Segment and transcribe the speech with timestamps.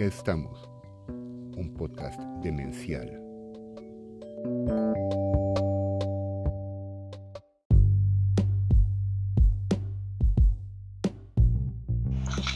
[0.00, 0.66] Acá estamos,
[1.08, 3.06] un podcast demencial.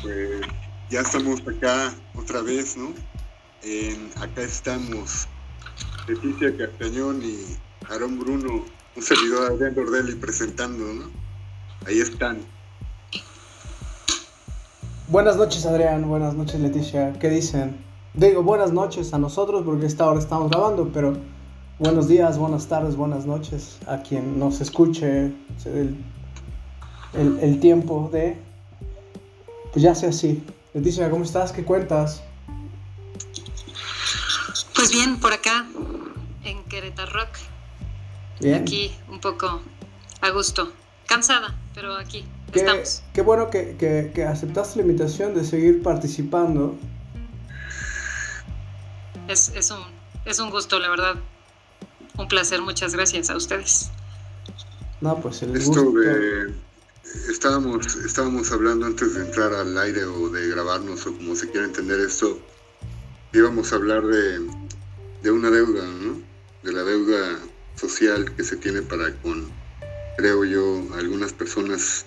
[0.01, 0.41] Pues
[0.89, 2.95] ya estamos acá otra vez, ¿no?
[3.63, 5.29] En acá estamos
[6.09, 7.59] Leticia Castañón y
[7.91, 8.65] Aarón Bruno,
[8.97, 11.11] un servidor Adrián Dordelli presentando, ¿no?
[11.87, 12.54] Ahí están.
[15.09, 17.77] Buenas noches Adrián, buenas noches Leticia, ¿qué dicen?
[18.15, 21.13] Digo buenas noches a nosotros porque esta hora estamos grabando, pero
[21.79, 25.27] buenos días, buenas tardes, buenas noches a quien nos escuche
[25.67, 26.03] el,
[27.13, 28.41] el, el tiempo de...
[29.75, 30.43] Pues ya sea así.
[30.73, 31.53] Leticia, ¿cómo estás?
[31.53, 32.23] ¿Qué cuentas?
[34.75, 35.67] Pues bien, por acá,
[36.45, 37.29] en Querétaro Rock.
[38.41, 38.55] Bien.
[38.55, 39.61] Aquí, un poco
[40.23, 40.73] a gusto.
[41.07, 42.25] Cansada, pero aquí
[42.55, 43.03] Qué, estamos.
[43.13, 46.77] qué bueno que, que- que aceptaste la invitación de seguir participando.
[49.29, 49.79] Es, es, un,
[50.25, 51.15] es un gusto, la verdad.
[52.17, 53.91] Un placer, muchas gracias a ustedes.
[55.01, 56.01] No, pues el Esto gusto.
[56.01, 56.55] de...
[57.31, 61.67] Estábamos, estábamos hablando antes de entrar al aire o de grabarnos o como se quiera
[61.67, 62.39] entender esto,
[63.33, 64.41] íbamos a hablar de,
[65.23, 66.21] de una deuda, ¿no?
[66.63, 67.39] De la deuda
[67.77, 69.49] social que se tiene para con,
[70.17, 72.07] creo yo, algunas personas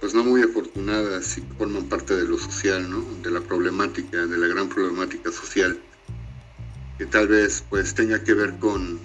[0.00, 3.04] pues no muy afortunadas y que forman parte de lo social, ¿no?
[3.22, 5.78] De la problemática, de la gran problemática social
[7.00, 9.00] que tal vez pues tenga que ver con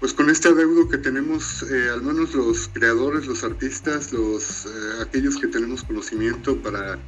[0.00, 5.02] pues con este adeudo que tenemos, eh, al menos los creadores, los artistas, los eh,
[5.02, 6.98] aquellos que tenemos conocimiento para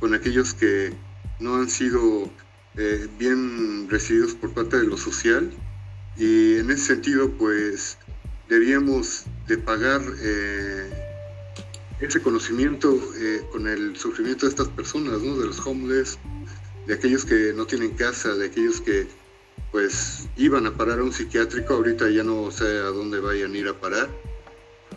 [0.00, 0.92] con aquellos que
[1.40, 2.30] no han sido
[2.76, 5.50] eh, bien recibidos por parte de lo social
[6.18, 7.96] y en ese sentido pues
[8.50, 10.02] debíamos de pagar
[12.04, 15.36] ese conocimiento eh, con el sufrimiento de estas personas, ¿no?
[15.38, 16.18] de los homeless,
[16.86, 19.06] de aquellos que no tienen casa, de aquellos que
[19.70, 23.58] pues iban a parar a un psiquiátrico, ahorita ya no sé a dónde vayan a
[23.58, 24.08] ir a parar.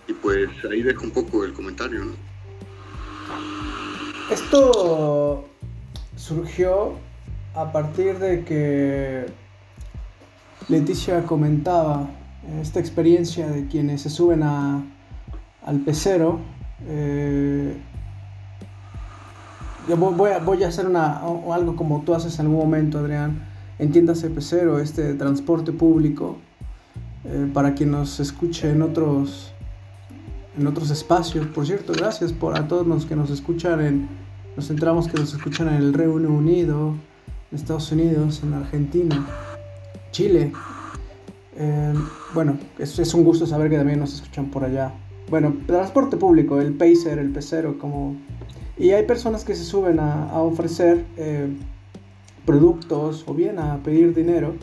[0.08, 2.06] Y pues ahí dejo un poco el comentario.
[4.31, 5.48] Esto
[6.16, 6.94] surgió
[7.56, 9.26] a partir de que
[10.68, 12.10] Leticia comentaba
[12.62, 14.84] esta experiencia de quienes se suben a,
[15.66, 16.40] al pecero.
[16.86, 17.78] Eh,
[19.88, 23.42] yo voy a, hacer una, o- algo como tú haces en algún momento, Adrián.
[23.80, 26.38] Entiéndase pecero, este transporte público,
[27.24, 29.54] eh, para quien nos escuche en otros,
[30.58, 31.46] en otros espacios.
[31.48, 34.10] Por cierto, gracias por a todos los que nos escuchan en,
[34.56, 36.96] nos enteramos que nos escuchan en el Reino Unido,
[37.52, 39.26] en Estados Unidos, en Argentina,
[40.12, 40.52] Chile.
[41.56, 41.94] Eh,
[42.34, 44.92] bueno, es un gusto saber que también nos escuchan por allá.
[45.30, 48.16] Bueno, transporte público, el pacer, el pecero, como...
[48.78, 51.48] Y hay personas que se suben a, ofrecer eh,
[52.46, 54.56] productos o bien a pedir dinero.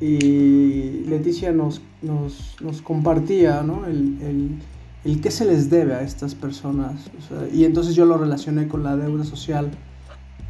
[0.00, 3.86] Y Leticia nos, nos, compartía ¿no?
[3.86, 4.58] el,
[5.04, 7.10] el, qué se les debe a estas personas.
[7.52, 9.70] Y entonces yo lo relacioné con la deuda social.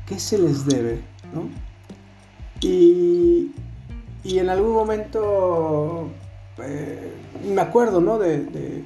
[0.06, 1.00] ¿Qué se les debe?
[1.34, 1.48] ¿no?
[2.62, 3.52] Y,
[4.24, 6.08] y en algún momento
[6.58, 7.12] eh,
[7.52, 8.18] me acuerdo ¿no?
[8.18, 8.84] de,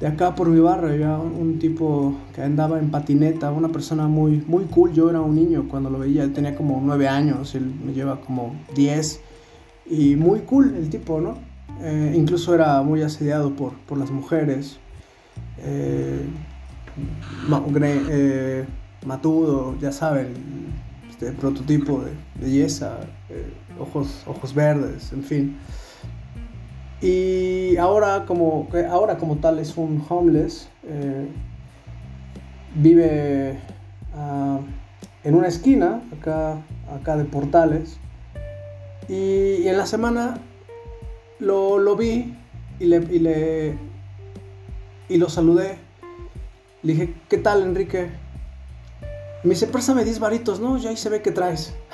[0.00, 4.44] de acá por mi barrio, había un, tipo que andaba en patineta, una persona muy,
[4.46, 4.92] muy cool.
[4.92, 8.20] Yo era un niño cuando lo veía, él tenía como nueve años, él me lleva
[8.20, 9.20] como 10
[9.90, 11.38] y muy cool el tipo, ¿no?
[11.80, 14.78] Eh, incluso era muy asediado por, por las mujeres.
[15.58, 16.24] Eh,
[17.50, 18.64] eh,
[19.04, 20.28] matudo, ya saben,
[21.10, 23.00] este prototipo de belleza,
[23.80, 25.56] ojos, ojos verdes, en fin.
[27.00, 31.28] Y ahora como, ahora como tal es un homeless, eh,
[32.74, 33.58] vive
[34.16, 34.58] ah,
[35.22, 36.56] en una esquina, acá,
[36.92, 37.98] acá de Portales,
[39.08, 40.38] y, y en la semana
[41.38, 42.34] lo, lo vi
[42.80, 43.78] y le, y le
[45.08, 45.78] y lo saludé.
[46.82, 48.08] Le dije, ¿qué tal, Enrique?
[49.42, 50.78] Me dice, préstame 10 varitos, ¿no?
[50.78, 51.74] Ya ahí se ve que traes.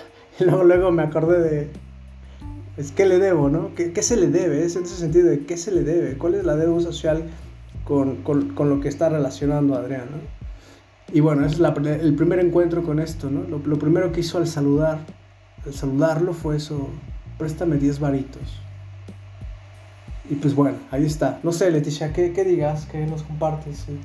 [0.40, 1.70] Y luego, luego me acordé de,
[2.76, 3.74] es que le debo, ¿no?
[3.74, 4.64] ¿Qué, qué se le debe?
[4.64, 7.24] Es en ese sentido de qué se le debe, cuál es la deuda social
[7.84, 11.14] con, con, con lo que está relacionando Adrián, ¿no?
[11.14, 13.42] Y bueno, es la- el primer encuentro con esto, ¿no?
[13.48, 14.98] Lo, lo primero que hizo al saludar,
[15.64, 16.88] al saludarlo fue eso,
[17.38, 18.42] préstame 10 varitos.
[20.28, 21.38] Y pues bueno, ahí está.
[21.42, 22.86] No sé, Leticia, ¿qué, qué digas?
[22.90, 23.84] ¿Qué nos compartes?
[23.86, 23.98] Sí.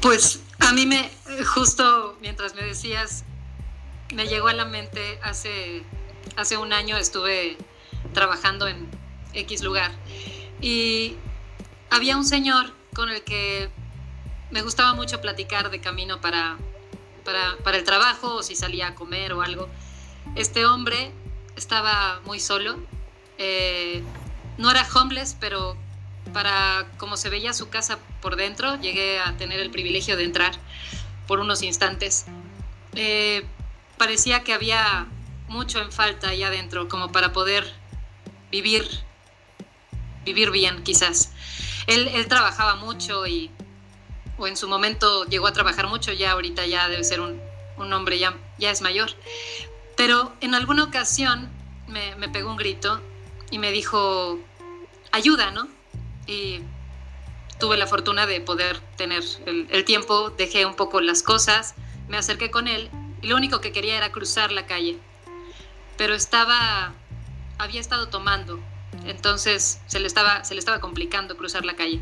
[0.00, 1.10] Pues a mí me,
[1.54, 3.24] justo mientras me decías,
[4.14, 5.82] me llegó a la mente hace,
[6.36, 7.56] hace un año estuve
[8.12, 8.88] trabajando en
[9.34, 9.90] X lugar
[10.60, 11.16] y
[11.90, 13.68] había un señor con el que
[14.50, 16.56] me gustaba mucho platicar de camino para,
[17.24, 19.68] para, para el trabajo o si salía a comer o algo.
[20.36, 21.12] Este hombre
[21.56, 22.78] estaba muy solo.
[23.38, 24.02] Eh,
[24.58, 25.76] no era homeless, pero
[26.32, 30.52] para como se veía su casa por dentro, llegué a tener el privilegio de entrar
[31.26, 32.26] por unos instantes.
[32.94, 33.44] Eh,
[33.98, 35.06] parecía que había
[35.48, 37.81] mucho en falta allá adentro, como para poder
[38.52, 38.86] vivir,
[40.24, 41.32] vivir bien, quizás.
[41.88, 43.50] Él, él trabajaba mucho y,
[44.38, 47.40] o en su momento llegó a trabajar mucho, ya ahorita ya debe ser un,
[47.78, 49.10] un hombre, ya, ya es mayor.
[49.96, 51.50] Pero en alguna ocasión
[51.88, 53.00] me, me pegó un grito
[53.50, 54.38] y me dijo,
[55.10, 55.66] ayuda, ¿no?
[56.26, 56.60] Y
[57.58, 61.74] tuve la fortuna de poder tener el, el, tiempo, dejé un poco las cosas,
[62.08, 62.90] me acerqué con él
[63.22, 64.98] y lo único que quería era cruzar la calle.
[65.96, 66.92] Pero estaba,
[67.62, 68.60] había estado tomando,
[69.04, 72.00] entonces se le estaba, se le estaba complicando cruzar la calle.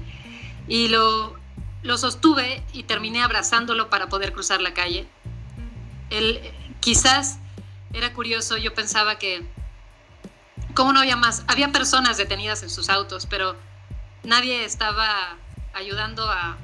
[0.69, 1.37] Y lo,
[1.83, 5.07] lo sostuve y terminé abrazándolo para poder cruzar la calle.
[6.11, 6.41] Él,
[6.81, 7.39] quizás
[7.93, 9.47] era curioso, yo pensaba que,
[10.75, 11.45] ¿cómo no había más?
[11.49, 13.57] Había personas detenidas en sus autos, pero
[14.23, 15.37] nadie estaba
[15.73, 16.57] ayudando a,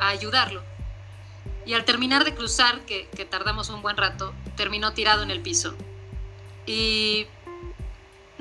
[0.00, 0.62] a ayudarlo.
[1.64, 5.40] Y al terminar de cruzar, que, que, tardamos un buen rato, terminó tirado en el
[5.40, 5.74] piso.
[6.66, 7.26] Y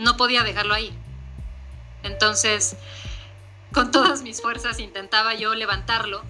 [0.01, 0.94] no podía dejarlo ahí.
[2.03, 2.75] Entonces,
[3.71, 6.24] con todas mis fuerzas intentaba yo levantarlo,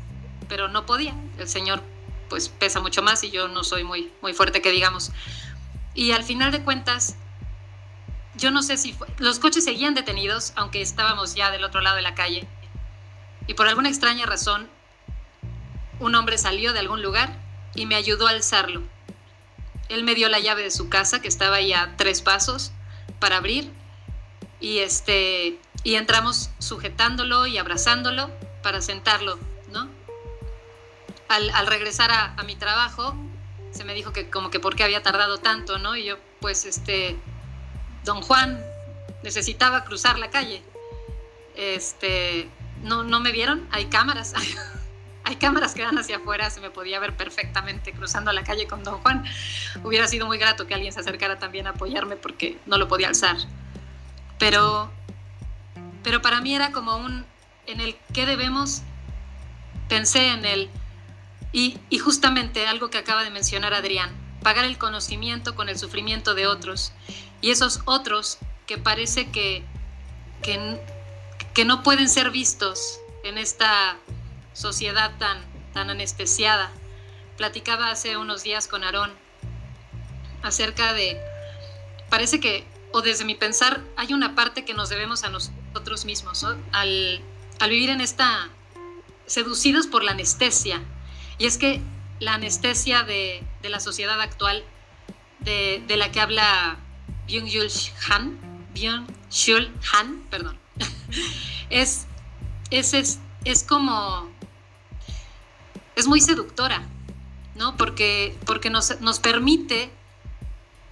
[0.47, 1.15] pero no podía.
[1.37, 1.81] El señor
[2.29, 5.11] pues pesa mucho más y yo no soy muy, muy fuerte que digamos.
[5.93, 7.15] Y al final de cuentas,
[8.35, 12.01] yo no sé si los coches seguían detenidos, aunque estábamos ya del otro lado de
[12.01, 12.47] la calle.
[13.47, 14.69] Y por alguna extraña razón,
[15.99, 17.37] un hombre salió de algún lugar
[17.75, 18.81] y me ayudó a alzarlo.
[19.89, 22.71] Él me dio la llave de su casa, que estaba ahí a tres pasos,
[23.21, 23.71] para abrir.
[24.59, 28.29] Y, este, y entramos sujetándolo y abrazándolo
[28.61, 29.39] para sentarlo,
[29.71, 29.87] ¿no?
[31.29, 33.15] Al, regresar a, a mi trabajo,
[33.71, 35.95] se me dijo que como que por qué había tardado tanto, ¿no?
[35.95, 37.17] Y yo, pues, este,
[38.03, 38.61] don Juan
[39.23, 40.61] necesitaba cruzar la calle.
[41.55, 42.49] Este,
[42.83, 44.33] no, no me vieron, hay cámaras,
[45.31, 48.83] hay cámaras que dan hacia afuera, se me podía ver perfectamente cruzando la calle con
[48.83, 49.23] don Juan.
[49.81, 53.07] Hubiera sido muy grato que alguien se acercara también a apoyarme porque no lo podía
[53.07, 53.37] alzar.
[54.37, 54.91] Pero,
[56.03, 57.25] pero para mí era como un,
[57.65, 58.81] en el que debemos,
[59.87, 60.69] pensé en el
[61.53, 64.09] y, justamente algo que acaba de mencionar Adrián,
[64.43, 66.91] pagar el conocimiento con el sufrimiento de otros.
[67.39, 68.37] Y esos otros
[68.67, 69.63] que parece que,
[70.41, 73.97] que no pueden ser vistos en esta
[74.53, 75.39] sociedad tan,
[75.73, 76.71] tan anestesiada.
[77.37, 79.11] Platicaba hace unos días con Aarón
[80.43, 81.19] acerca de,
[82.09, 86.45] parece que, o desde mi pensar, hay una parte que nos debemos a nosotros mismos,
[86.71, 87.21] al,
[87.59, 88.49] al vivir en esta,
[89.25, 90.81] seducidos por la anestesia,
[91.37, 91.81] y es que
[92.19, 94.63] la anestesia de, de la sociedad actual,
[95.39, 96.77] de, de, la que habla
[97.27, 97.71] Byung-Chul
[98.09, 98.39] Han,
[98.75, 100.59] Byung-Chul Han, perdón,
[101.69, 102.05] es,
[102.69, 104.29] es, es, es como,
[105.95, 106.87] es muy seductora,
[107.55, 107.77] ¿no?
[107.77, 109.91] Porque, porque nos, nos permite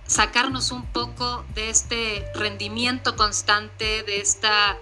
[0.06, 4.78] sacarnos un poco de este rendimiento constante, de esta,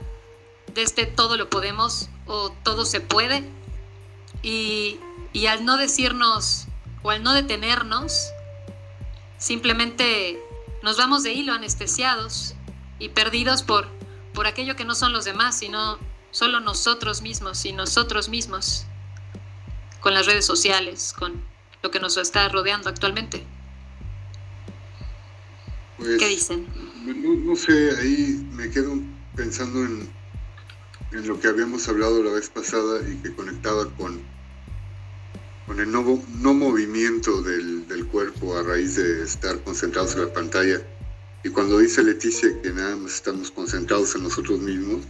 [0.73, 3.43] de este todo lo podemos o todo se puede,
[4.41, 4.99] y,
[5.33, 6.67] y al no decirnos
[7.03, 8.29] o al no detenernos,
[9.37, 10.39] simplemente
[10.81, 12.55] nos vamos de hilo anestesiados
[12.99, 13.87] y perdidos por,
[14.33, 15.97] por aquello que no son los demás, sino
[16.31, 18.85] solo nosotros mismos y nosotros mismos,
[20.07, 21.33] con las redes sociales, con
[21.83, 23.43] lo que nos está rodeando actualmente.
[25.97, 26.65] Pues, ¿Qué dicen?
[27.03, 29.01] No, no, sé, ahí me quedo
[29.35, 30.09] pensando en,
[31.11, 34.21] en lo que habíamos hablado la vez pasada y que conectaba con
[35.65, 40.31] con el no, no movimiento del, del, cuerpo a raíz de estar concentrados en la
[40.31, 40.81] pantalla.
[41.43, 45.03] Y cuando dice Leticia que nada más estamos concentrados en nosotros mismos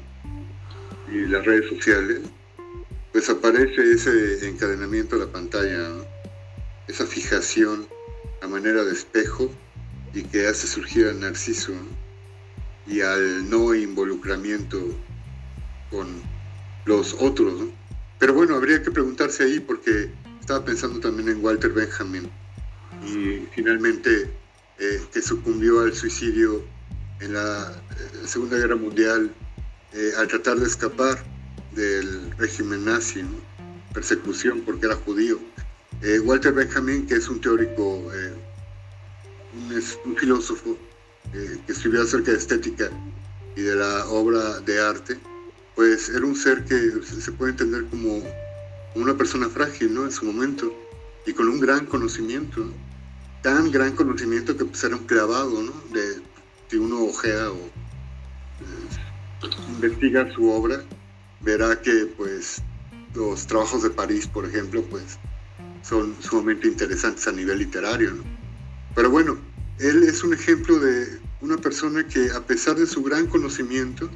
[1.07, 2.21] y las redes sociales,
[3.11, 5.89] pues aparece ese encadenamiento a la pantalla,
[6.87, 7.87] esa fijación
[8.41, 9.51] a manera de espejo
[10.13, 11.73] y que hace surgir al narciso
[12.85, 14.79] y al no involucramiento
[15.89, 16.07] con
[16.85, 17.69] los otros.
[18.19, 22.29] Pero bueno, habría que preguntarse ahí porque estaba pensando también en Walter Benjamin.
[23.05, 24.29] Y finalmente
[24.79, 26.63] eh, que sucumbió al suicidio
[27.19, 29.31] en la eh, Segunda Guerra Mundial
[29.93, 31.17] eh, al tratar de escapar
[31.77, 33.23] del régimen nazi,
[33.93, 35.39] persecución porque era judío.
[36.01, 37.83] Eh, Walter Benjamin, que es un teórico,
[39.53, 40.77] un, un, filósofo
[41.31, 42.89] que escribió acerca de estética
[43.55, 45.17] y de la obra de arte,
[45.75, 48.23] pues era un ser que se puede entender como
[48.95, 50.05] una persona frágil, ¿no?
[50.05, 50.73] En su momento.
[51.25, 52.71] y con un gran conocimiento,
[53.43, 55.73] tan gran conocimiento que pues, era un clavado, ¿no?
[55.93, 56.21] De,
[56.69, 60.83] si uno ojea o eh, investiga su obra,
[61.41, 62.61] verá que pues
[63.13, 65.17] los trabajos de París, por ejemplo, pues
[65.81, 68.13] son sumamente interesantes a nivel literario.
[68.95, 69.37] Pero bueno,
[69.79, 74.09] él es un ejemplo de una persona que a pesar de su gran conocimiento,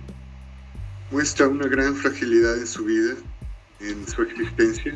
[1.11, 3.13] muestra una gran fragilidad en su vida,
[3.79, 4.95] en su existencia,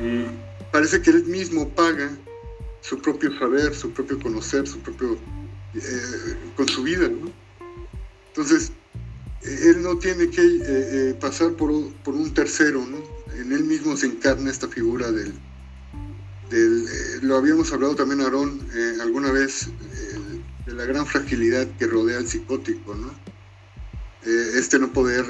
[0.00, 0.24] y
[0.72, 2.10] parece que él mismo paga
[2.80, 5.18] su propio saber, su propio conocer, su propio
[5.74, 7.30] eh, con su vida, ¿no?
[8.28, 8.72] Entonces,
[9.46, 12.98] él no tiene que eh, eh, pasar por, por, un tercero, ¿no?
[13.38, 15.32] En él mismo se encarna esta figura del...
[16.50, 16.86] del
[17.22, 18.60] lo habíamos hablado también, Aarón,
[19.00, 19.68] alguna vez,
[20.66, 23.14] de la gran fragilidad que rodea al psicótico, ¿no?
[24.24, 25.24] este no poder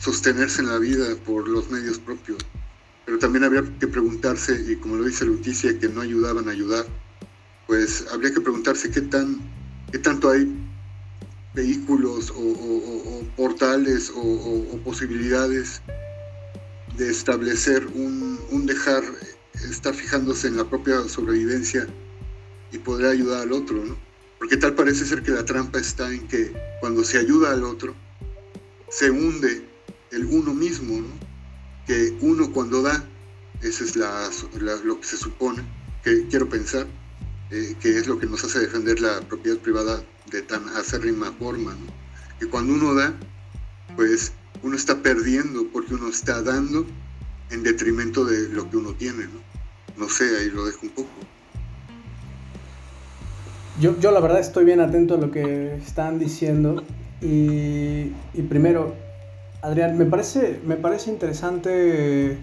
[0.00, 2.38] sostenerse en la vida por los medios propios.
[3.04, 6.86] Pero también habría que preguntarse, y como lo dice Luticia, que no ayudaban a ayudar,
[7.66, 9.40] pues habría que preguntarse qué, tan,
[9.92, 10.63] qué tanto hay
[11.54, 15.80] vehículos o, portales o, posibilidades
[16.96, 19.02] de establecer un, dejar,
[19.70, 21.86] estar fijándose en la propia sobrevivencia
[22.72, 23.96] y poder ayudar al otro, ¿no?
[24.38, 27.94] Porque tal parece ser que la trampa está en que cuando se ayuda al otro,
[28.90, 29.66] se hunde
[30.10, 31.08] el uno mismo, ¿no?
[31.86, 33.04] Que uno cuando da,
[33.62, 35.62] eso es lo que se supone,
[36.02, 36.86] que quiero pensar,
[37.54, 41.76] eh, que es lo que nos hace defender la propiedad privada de tan acérrima forma,
[42.40, 43.14] que cuando uno da,
[43.94, 44.32] pues
[44.64, 46.84] uno está perdiendo porque uno está dando
[47.50, 49.28] en detrimento de lo que uno tiene,
[49.96, 50.08] ¿no?
[50.08, 51.10] sé, ahí lo dejo un poco.
[53.80, 56.82] Yo, yo la verdad estoy bien atento a lo que están diciendo
[57.20, 58.96] y, y primero,
[59.62, 62.36] Adrián, me parece, me parece interesante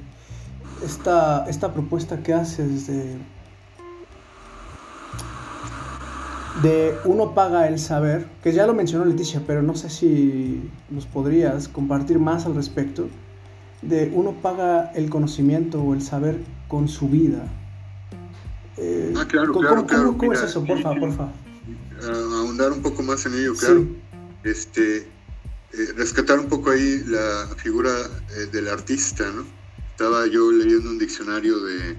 [0.85, 3.17] esta, esta propuesta que haces de
[6.61, 11.05] de uno paga el saber, que ya lo mencionó Leticia, pero no sé si nos
[11.05, 13.07] podrías compartir más al respecto,
[13.81, 17.47] de uno paga el conocimiento o el saber con su vida.
[18.77, 20.17] Eh, ah, claro, ¿cómo, claro, claro.
[20.17, 20.63] ¿Cómo, es eso?
[20.63, 21.29] Porfa, porfa.
[22.35, 23.85] ahondar un poco más en ello, claro.
[24.43, 29.45] Este, eh, rescatar un poco ahí la figura eh, del artista, ¿no?
[29.91, 31.95] Estaba yo leyendo un diccionario de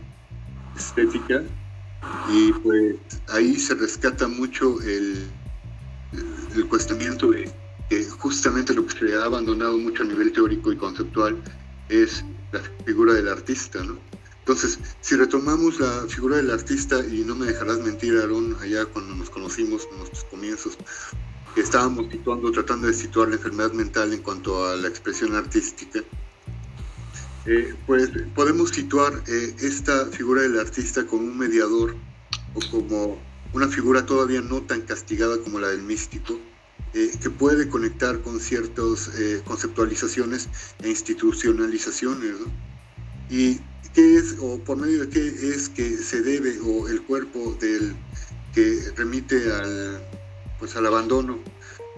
[0.77, 1.43] estética
[2.29, 2.97] y pues
[3.29, 5.31] ahí se rescata mucho el,
[6.55, 7.51] el cuestionamiento de
[7.89, 11.43] que justamente lo que se ha abandonado mucho a nivel teórico y conceptual
[11.89, 13.99] es la figura del artista, ¿no?
[14.41, 19.15] Entonces, si retomamos la figura del artista, y no me dejarás mentir, Aarón, allá cuando
[19.15, 20.77] nos conocimos en nuestros comienzos,
[21.55, 26.01] estábamos situando, tratando de situar la enfermedad mental en cuanto a la expresión artística,
[27.47, 31.97] eh, pues podemos situar eh, esta figura del artista como un mediador
[32.55, 33.19] o como
[33.53, 36.39] una figura todavía no tan castigada como la del místico,
[36.95, 39.11] eh, que puede conectar con ciertas
[39.45, 40.49] conceptualizaciones
[40.83, 42.35] e institucionalizaciones.
[43.29, 43.59] ¿Y
[43.95, 47.95] qué es, o por medio de qué es que se debe, o el cuerpo del
[48.55, 50.03] que remite al,
[50.59, 51.39] pues, al abandono,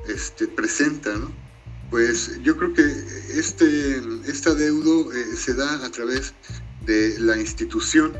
[0.09, 1.44] este, presenta, ¿no?
[1.91, 2.83] Pues yo creo que
[3.35, 6.35] este, este adeudo eh, se da a través
[6.87, 8.12] de la institución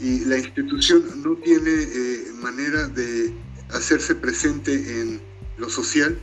[0.00, 3.32] y la institución no tiene eh, manera de
[3.70, 5.20] hacerse presente en
[5.58, 6.18] lo social,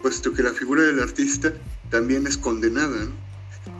[0.00, 1.52] puesto que la figura del artista
[1.90, 3.08] también es condenada.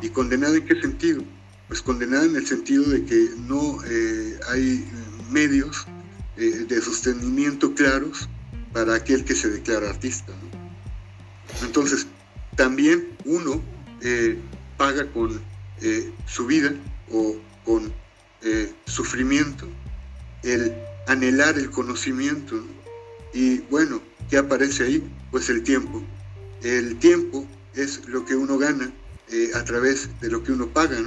[0.01, 1.23] ¿Y condenada en qué sentido?
[1.69, 4.87] Pues condenada en el sentido de que no eh, hay
[5.31, 5.87] medios
[6.37, 8.29] de sostenimiento claros
[8.73, 10.33] para aquel que se declara artista.
[11.63, 12.07] Entonces,
[12.57, 13.63] también uno
[14.03, 14.39] eh,
[14.77, 15.41] paga con
[15.81, 16.73] eh, su vida
[17.11, 17.93] o con
[18.43, 19.67] eh, sufrimiento
[20.43, 20.75] el
[21.07, 22.63] anhelar el conocimiento.
[23.33, 25.11] Y bueno, ¿qué aparece ahí?
[25.31, 26.03] Pues el tiempo.
[26.63, 28.93] El tiempo es lo que uno gana
[29.55, 30.99] a través de lo que uno paga.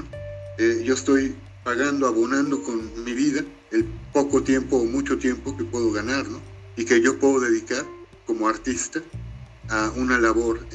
[0.84, 5.92] yo estoy pagando, abonando con mi vida el poco tiempo o mucho tiempo que puedo
[5.92, 6.26] ganar
[6.76, 7.86] y que yo puedo dedicar
[8.26, 9.00] como artista
[9.70, 10.66] a una labor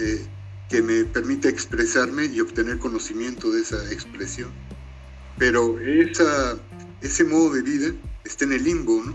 [0.69, 4.51] que me permite expresarme y obtener conocimiento de esa expresión.
[5.37, 6.57] Pero esa,
[7.01, 7.93] ese modo de vida
[8.25, 9.13] está en el limbo, ¿no?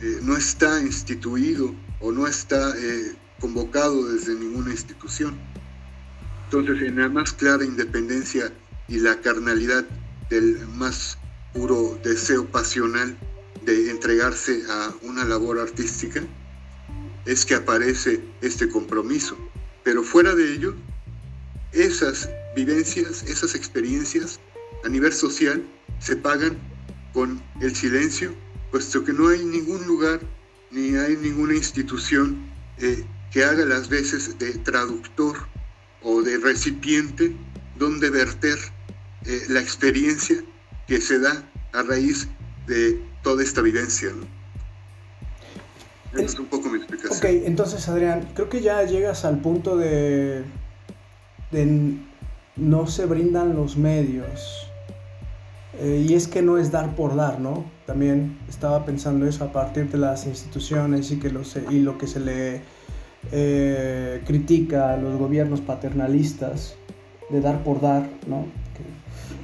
[0.00, 5.36] Eh, no está instituido o no está eh, convocado desde ninguna institución.
[6.44, 8.52] Entonces, en la más clara independencia
[8.86, 9.84] y la carnalidad
[10.30, 11.18] del más
[11.52, 13.18] puro deseo pasional
[13.64, 16.22] de entregarse a una labor artística,
[17.28, 19.36] es que aparece este compromiso
[19.88, 20.74] pero fuera de ello,
[21.72, 24.38] esas vivencias, esas experiencias
[24.84, 25.64] a nivel social
[25.98, 26.58] se pagan
[27.14, 28.34] con el silencio,
[28.70, 30.20] puesto que no hay ningún lugar
[30.70, 32.36] ni hay ninguna institución
[32.76, 35.38] eh, que haga las veces de traductor
[36.02, 37.34] o de recipiente
[37.78, 38.58] donde verter
[39.24, 40.36] eh, la experiencia
[40.86, 42.28] que se da a raíz
[42.66, 44.12] de toda esta vivencia.
[46.16, 47.18] Es un poco mi explicación.
[47.18, 50.44] Ok, entonces Adrián, creo que ya llegas al punto de,
[51.50, 51.98] de
[52.56, 54.66] no se brindan los medios.
[55.80, 57.64] Eh, y es que no es dar por dar, ¿no?
[57.86, 62.06] También estaba pensando eso a partir de las instituciones y, que lo, y lo que
[62.06, 62.62] se le
[63.30, 66.74] eh, critica a los gobiernos paternalistas
[67.30, 68.46] de dar por dar, ¿no?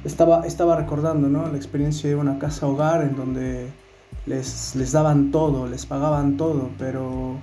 [0.03, 1.47] estaba, estaba recordando, ¿no?
[1.49, 3.67] La experiencia de una casa hogar en donde
[4.25, 7.35] les, les daban todo, les pagaban todo, pero,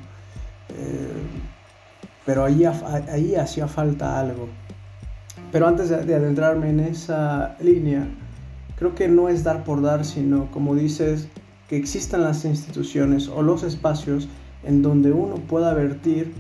[0.71, 1.23] eh,
[2.27, 4.49] pero ahí, ahí hacía falta algo.
[5.51, 8.09] Pero antes de, de adentrarme en esa línea,
[8.77, 11.29] creo que no es dar por dar, sino como dices,
[11.69, 14.29] que existan las instituciones o los espacios
[14.65, 16.33] en donde uno pueda vertir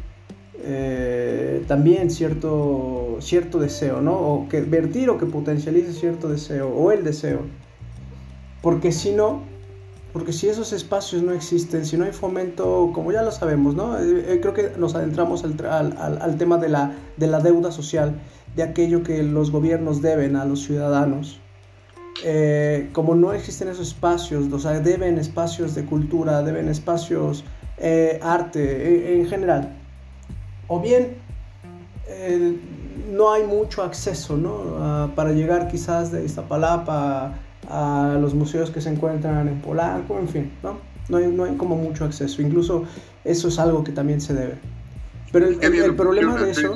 [0.65, 4.13] eh, también cierto, cierto deseo, ¿no?
[4.13, 7.41] O que vertir o que potencialice cierto deseo, o el deseo.
[8.61, 9.43] Porque si no,
[10.12, 13.99] porque si esos espacios no existen, si no hay fomento, como ya lo sabemos, ¿no?
[13.99, 17.73] Eh, eh, creo que nos adentramos al, al, al, tema de la, de la deuda
[17.73, 18.21] social,
[18.54, 21.40] de aquello que los gobiernos deben a los ciudadanos.
[22.92, 27.45] como no existen esos espacios, o sea, deben espacios de cultura, deben espacios
[27.78, 29.75] eh, arte en, general.
[30.69, 31.16] O bien
[32.07, 32.57] eh,
[33.11, 35.11] no hay mucho acceso ¿no?
[35.16, 37.35] para llegar quizás de Iztapalapa
[37.73, 40.79] a, los museos que se encuentran en Polanco, en fin, ¿no?
[41.09, 42.43] No hay, no hay como mucho acceso.
[42.43, 42.85] Incluso
[43.25, 44.55] eso es algo que también se debe.
[45.33, 46.75] Pero el, el, problema de eso.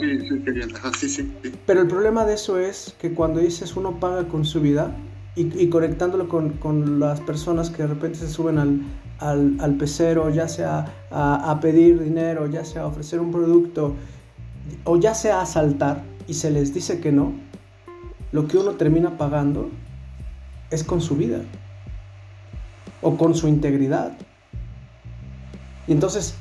[1.66, 4.96] Pero el problema de eso es que cuando dices uno paga con su vida
[5.36, 8.80] y, y conectándolo con, con, las personas que de repente se suben al,
[9.18, 13.94] al, al pecero, ya sea a, a, pedir dinero, ya sea a ofrecer un producto,
[14.84, 17.34] o ya sea a asaltar y se les dice que no,
[18.32, 19.70] lo que uno termina pagando
[20.70, 21.40] es con su vida
[23.02, 24.16] o con su integridad.
[25.86, 26.34] Y entonces,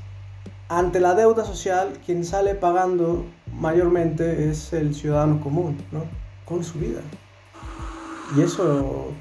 [0.69, 6.03] ante la deuda social, quien sale pagando mayormente es el ciudadano común, ¿no?
[6.45, 7.01] Con su vida.
[8.35, 9.13] Y eso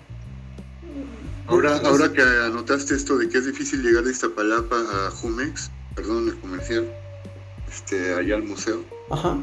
[1.47, 6.29] Ahora, ahora que anotaste esto de que es difícil llegar de Iztapalapa a Jumex, perdón,
[6.29, 6.91] el comercial,
[7.69, 8.83] este, allá al museo.
[9.11, 9.37] Ajá.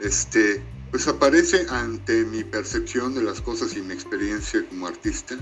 [0.00, 0.62] Este,
[0.94, 5.34] pues aparece ante mi percepción de las cosas y mi experiencia como artista,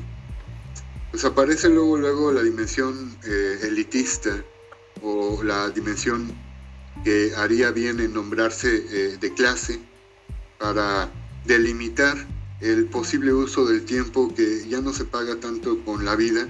[1.11, 4.43] pues aparece luego, luego la dimensión eh, elitista
[5.03, 6.33] o la dimensión
[7.05, 9.79] que haría bien en nombrarse eh, de clase
[10.59, 11.13] para
[11.45, 12.17] delimitar
[12.63, 16.49] el posible uso del tiempo que ya no se paga tanto con la vida,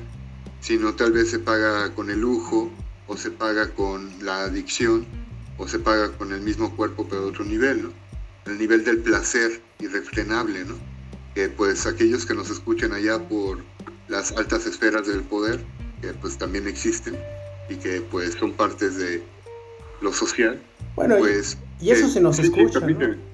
[0.61, 2.71] sino tal vez se paga con el lujo
[3.09, 5.05] o se paga con la adicción
[5.59, 7.91] o se paga con el mismo cuerpo pero otro nivel.
[8.47, 10.77] El nivel del placer irrefrenable, ¿no?
[11.35, 13.59] Que pues aquellos que nos escuchan allá por
[14.09, 15.61] las altas esferas del poder,
[16.01, 17.17] que pues también existen
[17.69, 19.23] y que pues son partes de
[20.01, 20.61] lo social.
[20.97, 23.33] Bueno, pues, y, eso se nos escucha, ¿no?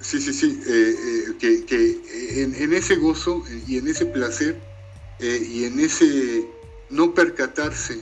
[0.00, 4.56] Sí, sí, sí, eh, eh, que, que en, en, ese gozo y en ese placer
[5.18, 6.46] eh, y en ese
[6.90, 8.00] no percatarse,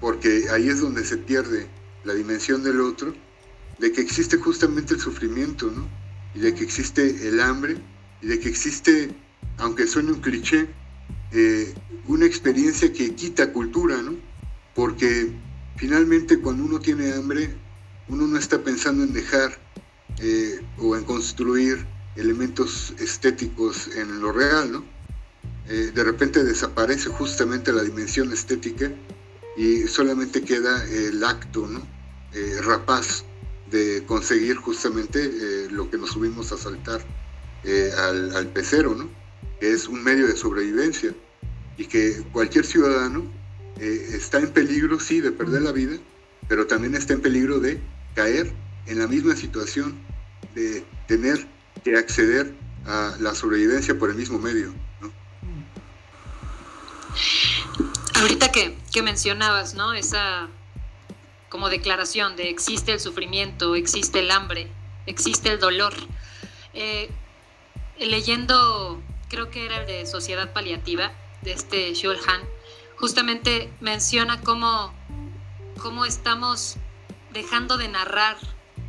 [0.00, 1.66] porque ahí es donde se pierde
[2.04, 3.14] la dimensión del otro,
[3.82, 5.88] de que existe justamente el sufrimiento, ¿no?
[6.36, 7.76] Y de que existe el hambre,
[8.22, 9.10] y de que existe,
[9.58, 10.68] aunque suene un cliché,
[12.06, 14.14] una experiencia que quita cultura, ¿no?
[14.76, 15.32] Porque
[15.76, 17.52] finalmente cuando uno tiene hambre,
[18.06, 19.58] uno no está pensando en dejar
[20.20, 24.84] eh, o en construir elementos estéticos en lo real, ¿no?
[25.68, 28.92] Eh, de repente desaparece justamente la dimensión estética
[29.56, 31.82] y solamente queda el acto, ¿no?
[32.32, 33.24] Eh, rapaz
[33.72, 37.00] de conseguir justamente lo que nos subimos a saltar
[37.98, 39.08] al, al, pecero, ¿no?
[39.58, 41.14] Que es un medio de sobrevivencia
[41.76, 43.24] y que cualquier ciudadano
[43.78, 45.96] está en peligro, sí, de perder la vida,
[46.48, 47.80] pero también está en peligro de
[48.14, 48.52] caer
[48.86, 49.98] en la misma situación
[50.54, 51.46] de tener
[51.84, 52.54] que acceder
[52.86, 54.72] a la sobrevivencia por el mismo medio.
[55.00, 55.12] ¿no?
[58.14, 59.94] Ahorita que, que, mencionabas, ¿no?
[59.94, 60.48] Esa
[61.52, 64.72] como declaración de existe el sufrimiento, existe el hambre,
[65.04, 65.92] existe el dolor.
[66.72, 67.10] Eh,
[67.98, 71.12] leyendo, creo que era el de Sociedad Paliativa,
[71.42, 72.40] de este Shulhan,
[72.96, 74.94] justamente menciona cómo,
[75.78, 76.78] cómo estamos
[77.34, 78.38] dejando de narrar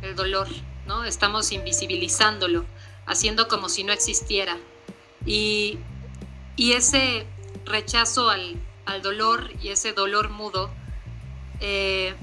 [0.00, 0.48] el dolor,
[0.86, 1.04] ¿no?
[1.04, 2.64] Estamos invisibilizándolo,
[3.04, 4.56] haciendo como si no existiera.
[5.26, 5.78] Y
[6.56, 7.26] y ese
[7.64, 8.60] rechazo al,
[9.02, 10.70] dolor y ese dolor mudo
[11.60, 12.14] eh,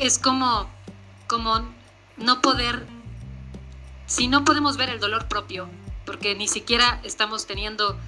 [0.00, 0.68] es como,
[1.26, 1.60] como
[2.16, 2.86] no poder,
[4.06, 5.68] si no podemos ver el dolor propio,
[6.06, 7.98] porque ni siquiera estamos teniendo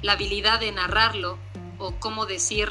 [0.00, 1.36] la habilidad de narrarlo
[1.78, 2.70] o cómo decir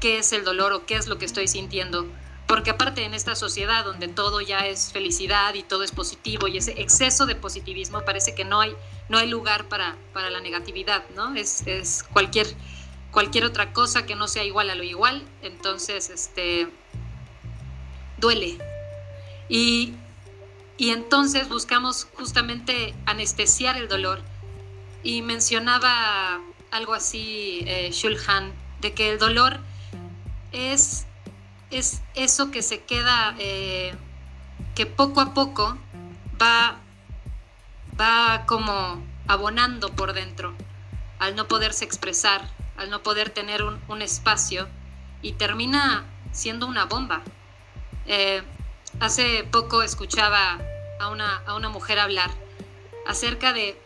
[0.00, 2.06] qué es el dolor o qué es lo que estoy sintiendo.
[2.46, 6.58] Porque aparte en esta sociedad donde todo ya es felicidad y todo es positivo y
[6.58, 8.76] ese exceso de positivismo parece que no hay,
[9.08, 11.34] no hay lugar para, para la negatividad, ¿no?
[11.34, 12.46] Es, es, cualquier,
[13.10, 16.68] cualquier otra cosa que no sea igual a lo igual, entonces este,
[18.22, 18.56] duele.
[19.50, 19.92] Y,
[20.78, 24.22] y entonces buscamos justamente anestesiar el dolor.
[25.02, 29.60] Y mencionaba algo así eh, Shulhan, de que el dolor
[30.52, 31.06] es,
[31.70, 33.94] es eso que se queda, eh,
[34.74, 35.76] que poco a poco
[36.40, 36.78] va,
[38.00, 40.54] va como abonando por dentro,
[41.18, 44.68] al no poderse expresar, al no poder tener un, espacio
[45.20, 47.22] y termina siendo una bomba.
[48.06, 48.42] Eh,
[49.00, 50.58] hace poco escuchaba
[51.00, 52.30] a una, a una mujer hablar
[53.06, 53.80] acerca de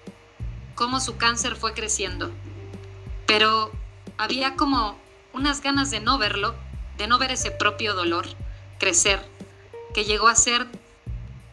[0.74, 2.31] cómo su cáncer fue creciendo,
[3.26, 3.70] pero
[4.18, 4.98] había como
[5.33, 6.55] unas ganas de no verlo,
[6.96, 8.26] de no ver ese propio dolor
[8.79, 9.24] crecer,
[9.94, 10.66] que llegó a ser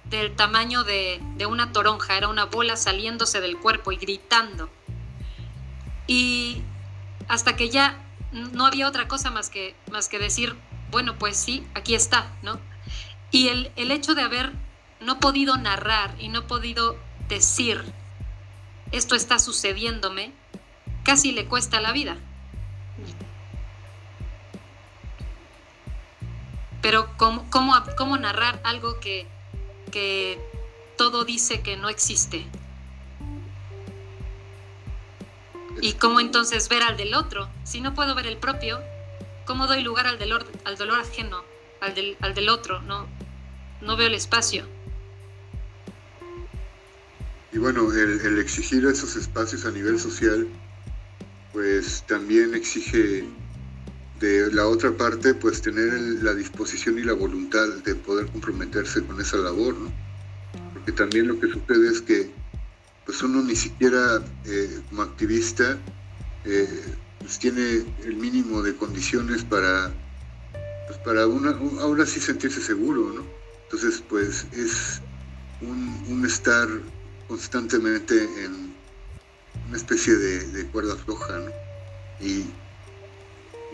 [0.05, 4.69] del tamaño de, una toronja, era una bola saliéndose del cuerpo y gritando.
[6.07, 6.61] Y
[7.27, 7.97] hasta que ya
[8.31, 10.55] no había otra cosa más que, más que decir,
[10.93, 12.57] bueno, pues sí, aquí está, ¿no?
[13.31, 14.53] Y el, el hecho de haber
[15.01, 16.95] no podido narrar y no podido
[17.27, 17.83] decir,
[18.91, 20.31] esto está sucediéndome,
[21.03, 22.15] casi le cuesta la vida.
[26.81, 29.25] Pero ¿cómo, cómo, narrar algo que,
[29.91, 30.39] que
[30.97, 32.45] todo dice que no existe?
[35.81, 37.49] ¿Y cómo entonces ver al del otro?
[37.63, 38.79] Si no puedo ver el propio,
[39.45, 41.43] ¿cómo doy lugar al dolor, al dolor ajeno,
[41.81, 42.81] al del, al del otro?
[42.81, 43.07] No,
[43.81, 44.65] no veo el espacio.
[47.51, 50.47] Y bueno, el, exigir esos espacios a nivel social,
[51.51, 53.25] pues también exige
[54.19, 59.21] de la otra parte, pues tener la disposición y la voluntad de poder comprometerse con
[59.21, 59.91] esa labor, ¿no?
[60.73, 62.31] Porque también lo que sucede es que,
[63.05, 65.77] pues uno ni siquiera eh, como activista,
[66.45, 69.91] eh, pues tiene el mínimo de condiciones para,
[70.87, 73.23] pues para una, ahora sí sentirse seguro, ¿no?
[73.63, 75.01] Entonces, pues es
[75.61, 76.67] un, estar
[77.27, 78.75] constantemente en
[79.67, 81.51] una especie de, cuerda floja, ¿no?
[82.19, 82.45] Y,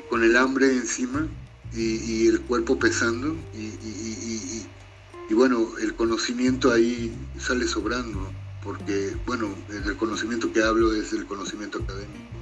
[0.10, 1.28] con el hambre encima
[1.74, 8.32] y, el cuerpo pesando y, bueno, el conocimiento ahí sale sobrando,
[8.64, 12.39] porque bueno, el conocimiento que hablo es el conocimiento académico,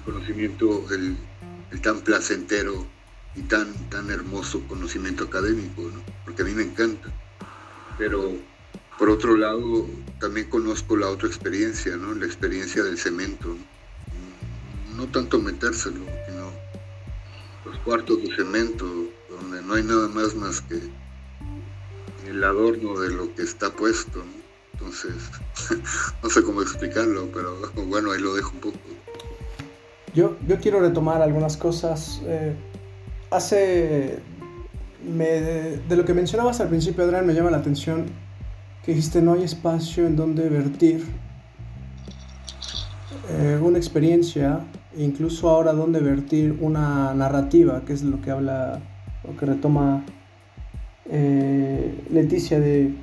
[0.00, 1.16] el conocimiento, el,
[1.82, 2.86] tan placentero
[3.34, 5.90] y tan, tan hermoso conocimiento académico,
[6.24, 7.08] porque a mí me encanta.
[7.98, 8.34] Pero
[8.98, 9.86] por otro lado,
[10.18, 12.14] también conozco la otra experiencia, ¿no?
[12.14, 13.56] la experiencia del cemento.
[14.96, 16.04] No tanto metérselo,
[17.64, 18.86] los cuartos de cemento,
[19.28, 20.80] donde no hay nada más más que
[22.26, 24.24] el adorno de lo que está puesto.
[24.72, 25.14] Entonces,
[26.22, 28.78] no sé cómo explicarlo, pero bueno, ahí lo dejo un poco.
[30.14, 32.20] Yo, yo quiero retomar algunas cosas.
[32.26, 32.54] Eh,
[33.30, 34.18] hace.
[35.02, 38.06] de lo que mencionabas al principio, Adrián, me llama la atención
[38.84, 41.04] que dijiste no hay espacio en donde vertir
[43.30, 44.60] eh, una experiencia
[44.96, 48.80] incluso ahora donde vertir una narrativa, que es lo que habla,
[49.24, 50.04] lo que retoma
[51.06, 52.94] eh, Leticia de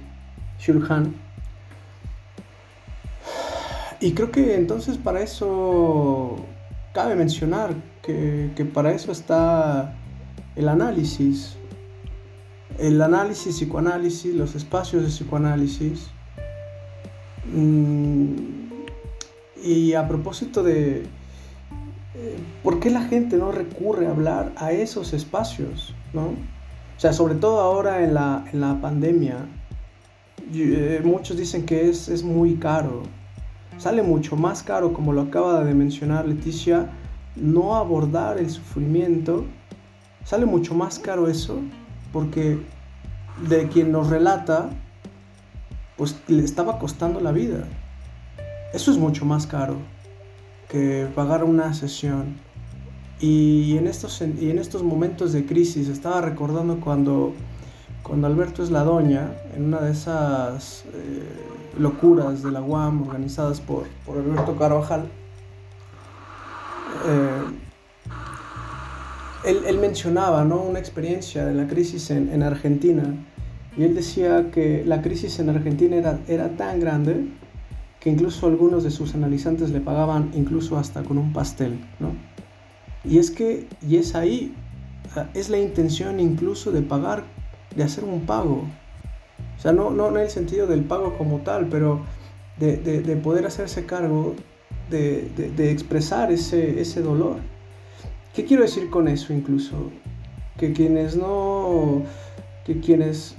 [0.60, 1.14] Shulhan.
[4.00, 6.46] Y creo que entonces para eso
[6.98, 9.94] cabe mencionar que, para eso está
[10.56, 11.56] el análisis,
[12.80, 16.08] el análisis, psicoanálisis, los espacios de psicoanálisis.
[17.54, 18.34] Mm,
[19.64, 21.06] y a propósito de,
[22.64, 25.94] ¿por qué la gente no recurre a hablar a esos espacios?
[26.14, 26.30] ¿no?
[26.30, 29.46] O sea, sobre todo ahora en la, en la pandemia,
[30.52, 33.04] eh, muchos dicen que es, es muy caro.
[33.78, 36.90] Sale mucho más caro, como lo acaba de mencionar Leticia,
[37.36, 39.46] no abordar el sufrimiento.
[40.24, 41.60] Sale mucho más caro eso,
[42.12, 42.60] porque
[43.48, 44.70] de quien nos relata,
[45.96, 47.66] pues le estaba costando la vida.
[48.74, 49.76] Eso es mucho más caro
[50.70, 52.36] que pagar una sesión.
[53.20, 57.34] Y en estos, y en estos momentos de crisis estaba recordando cuando,
[58.04, 61.24] cuando Alberto es la doña, en una de esas eh,
[61.80, 65.10] locuras de la UAM organizadas por, por Alberto Carvajal,
[67.06, 67.44] eh,
[69.46, 70.62] él, mencionaba ¿no?
[70.62, 73.04] una experiencia de la crisis en, Argentina
[73.78, 77.28] y él decía que la crisis en Argentina era, era tan grande
[78.00, 82.12] que incluso algunos de sus analizantes le pagaban incluso hasta con un pastel, ¿no?
[83.04, 84.54] Y es que, y es ahí,
[85.34, 87.24] es la intención incluso de pagar,
[87.76, 88.66] de hacer un pago.
[89.58, 92.02] O sea, no, no en el sentido del pago como tal, pero
[92.60, 94.36] de, de, poder hacerse cargo,
[94.90, 97.38] de, de, expresar ese, ese dolor.
[98.34, 99.92] ¿Qué quiero decir con eso incluso?
[100.58, 102.04] Que quienes no,
[102.66, 103.36] que quienes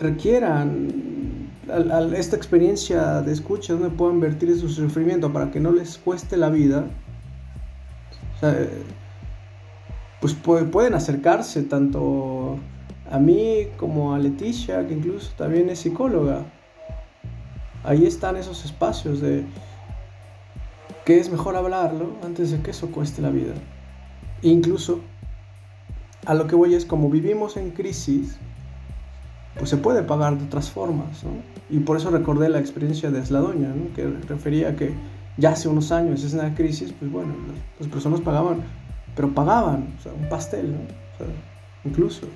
[0.00, 1.50] requieran
[2.16, 6.50] esta experiencia de escucha donde puedan vertir su sufrimiento para que no les cueste la
[6.50, 6.86] vida,
[10.20, 12.58] pues pueden acercarse tanto
[13.12, 16.46] a mí como a Leticia, que incluso también es psicóloga.
[17.84, 19.44] Ahí están esos espacios de
[21.04, 23.54] que es mejor hablarlo antes de que eso cueste la vida.
[24.40, 25.00] incluso
[26.24, 28.38] a lo que voy es como vivimos en crisis,
[29.58, 31.30] pues se puede pagar de otras formas, ¿no?
[31.68, 33.92] Y por eso recordé la experiencia de Esladoña, ¿no?
[33.94, 34.94] que refería que
[35.36, 37.34] ya hace unos años es una crisis, pues bueno,
[37.78, 38.62] las, personas pagaban,
[39.16, 40.78] pero pagaban, o sea, un pastel, ¿no?
[40.78, 41.26] O sea,
[41.84, 42.26] incluso.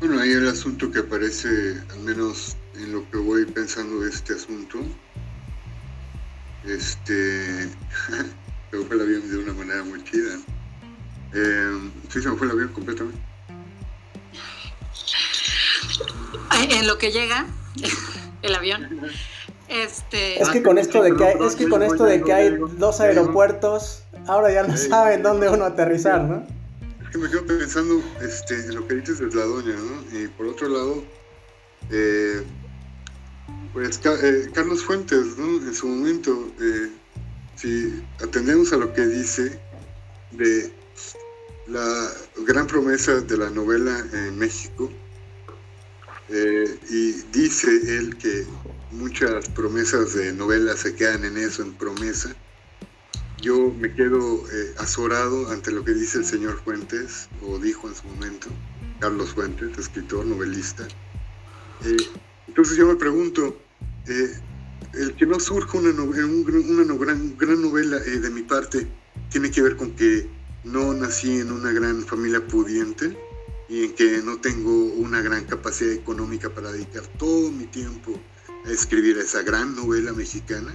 [0.00, 4.34] Bueno, ahí el asunto que aparece, al menos en lo que voy pensando de este
[4.34, 4.78] asunto,
[6.64, 7.68] este,
[8.70, 10.36] se me fue el avión de una manera muy chida.
[11.32, 13.18] Eh, sí, se me fue el avión completamente.
[16.70, 17.46] En lo que llega
[18.42, 19.00] el avión.
[19.68, 20.40] Este...
[20.40, 23.00] Es que con esto de que hay, es que con esto de que hay dos
[23.00, 26.46] aeropuertos, ahora ya no saben dónde uno aterrizar, ¿no?
[27.18, 30.18] Me quedo pensando este, en lo que dices de la doña, ¿no?
[30.18, 31.04] Y por otro lado,
[31.90, 32.42] eh,
[33.72, 35.64] pues eh, Carlos Fuentes, ¿no?
[35.64, 36.90] En su momento, eh,
[37.54, 39.60] si atendemos a lo que dice
[40.32, 40.72] de
[41.68, 42.10] la
[42.44, 44.90] gran promesa de la novela en México,
[46.90, 48.44] y dice él que
[48.90, 52.34] muchas promesas de novelas se quedan en eso, en promesa.
[53.44, 57.94] Yo me quedo eh, azorado ante lo que dice el señor Fuentes, o dijo en
[57.94, 58.48] su momento,
[59.00, 60.88] Carlos Fuentes, escritor, novelista.
[61.84, 61.94] Eh,
[62.48, 63.60] entonces yo me pregunto,
[64.94, 68.86] el que no surja una, una, gran, gran, novela de mi parte
[69.28, 70.26] tiene que ver con que
[70.64, 73.14] no nací en una gran familia pudiente
[73.68, 78.18] y en que no tengo una gran capacidad económica para dedicar todo mi tiempo
[78.64, 80.74] a escribir esa gran novela mexicana,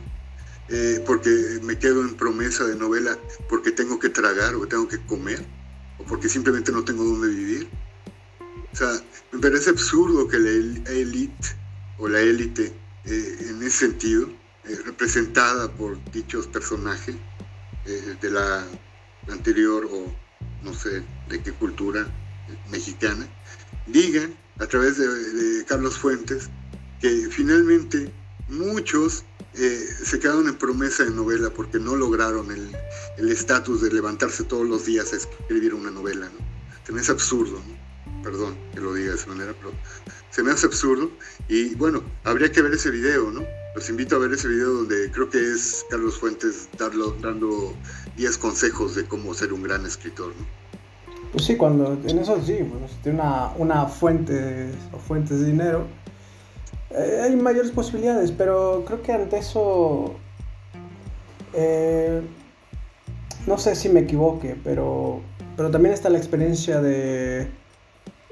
[0.69, 5.03] eh, porque me quedo en promesa de novela porque tengo que tragar o tengo que
[5.05, 5.45] comer,
[5.97, 7.69] o porque simplemente no tengo dónde vivir.
[8.71, 9.01] O sea,
[9.31, 10.49] me parece absurdo que la
[10.91, 11.55] élite
[11.97, 12.73] o la élite,
[13.05, 14.29] eh, en ese sentido,
[14.65, 17.15] eh, representada por dichos personajes
[18.21, 18.67] de la
[19.29, 20.13] anterior o
[20.63, 22.05] no sé de qué cultura,
[22.71, 23.27] mexicana,
[23.87, 24.29] diga
[24.59, 26.49] a través de, Carlos Fuentes
[26.99, 28.11] que finalmente
[28.49, 34.43] muchos eh, se quedaron en promesa de novela porque no lograron el estatus de levantarse
[34.43, 36.25] todos los días a escribir una novela.
[36.27, 36.45] ¿no?
[36.85, 37.61] Se me hace absurdo,
[38.23, 39.73] perdón que lo diga de esa manera, pero
[40.31, 41.11] se me hace absurdo.
[41.47, 43.43] Y bueno, habría que ver ese video, ¿no?
[43.75, 47.73] Los invito a ver ese video donde creo que es Carlos Fuentes darlo, dando
[48.17, 50.33] 10 consejos de cómo ser un gran escritor.
[50.37, 50.59] ¿no?
[51.31, 55.45] Pues sí, cuando en eso sí, bueno, si tiene una, una fuente o fuentes de
[55.45, 55.87] dinero,
[56.91, 60.15] eh, hay mayores posibilidades, pero creo que ante eso,
[61.53, 62.21] eh,
[63.45, 65.21] no sé si me equivoque, pero,
[65.55, 67.47] pero también está la experiencia de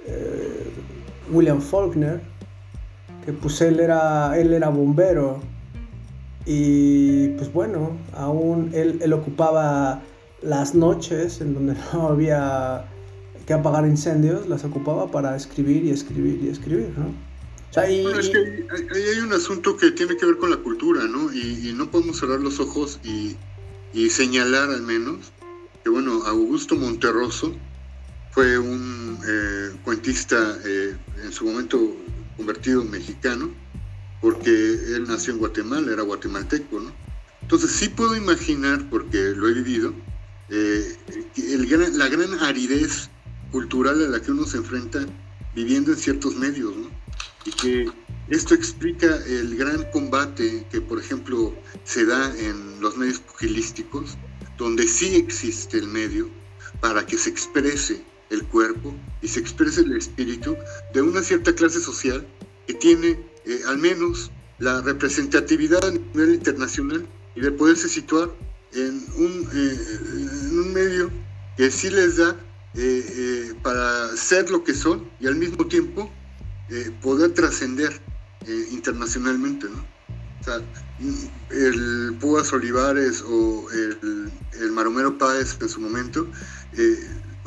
[0.05, 0.71] eh,
[1.31, 2.19] William Faulkner,
[3.25, 5.39] que pues él era, él era bombero
[6.45, 10.01] y pues bueno, aún él, él ocupaba
[10.41, 12.85] las noches en donde no había
[13.45, 17.26] que apagar incendios, las ocupaba para escribir y escribir y escribir, ¿no?
[17.71, 18.37] Sea, y, es que
[18.95, 21.31] ahí hay un asunto que tiene que ver con la cultura, ¿no?
[21.33, 23.35] Y, no podemos cerrar los ojos y,
[24.09, 25.31] señalar al menos
[25.83, 27.55] que, bueno, Augusto Monterroso
[28.31, 31.95] fue un eh, cuentista eh, en su momento
[32.37, 33.49] convertido en mexicano,
[34.21, 36.91] porque él nació en Guatemala, era guatemalteco, ¿no?
[37.41, 39.93] Entonces sí puedo imaginar, porque lo he vivido,
[40.49, 40.97] eh,
[41.93, 43.09] la gran aridez
[43.51, 45.05] cultural a la que uno se enfrenta
[45.55, 46.96] viviendo en ciertos medios, ¿no?
[47.47, 47.89] Y que
[48.27, 51.55] esto explica el gran combate que, por ejemplo,
[51.85, 54.17] se da en los medios pugilísticos,
[54.57, 56.29] donde sí existe el medio
[56.81, 60.57] para que se exprese el cuerpo y se exprese el espíritu
[60.93, 62.27] de una cierta clase social
[62.67, 64.29] que tiene eh, al menos
[64.59, 68.29] la representatividad a nivel internacional y de poderse situar
[68.73, 71.09] en un, en un medio
[71.55, 72.35] que sí les da
[73.63, 76.11] para ser lo que son y al mismo tiempo
[77.01, 77.99] poder trascender
[78.71, 79.85] internacionalmente, ¿no?
[80.39, 80.61] O sea,
[81.49, 86.27] el Púas Olivares o el, el Maromero Páez en su momento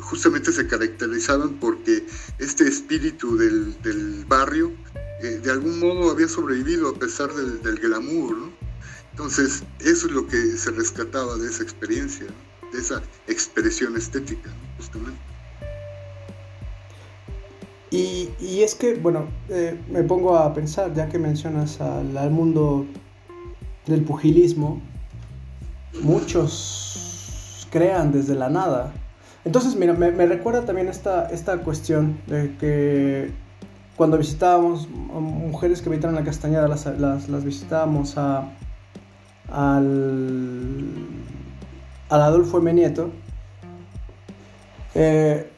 [0.01, 2.05] justamente se caracterizaban porque
[2.39, 4.71] este espíritu del, barrio
[5.21, 8.51] eh, de algún modo había sobrevivido a pesar del, del glamour, ¿no?
[9.11, 12.27] Entonces, eso es lo que se rescataba de esa experiencia,
[12.71, 15.30] de esa expresión estética, justamente.
[17.91, 22.85] Y, es que, bueno, eh, me pongo a pensar, ya que mencionas al, mundo
[23.85, 24.81] del pugilismo,
[26.01, 28.93] muchos crean desde la nada.
[29.43, 33.31] Entonces, mira, me, recuerda también esta, esta cuestión de que
[33.97, 38.53] cuando visitábamos mujeres que habitaron la Castañeda, las, las, visitábamos a,
[39.51, 40.95] al,
[42.07, 42.73] al Adolfo M.
[42.73, 43.09] Nieto.
[44.95, 45.50] Eh,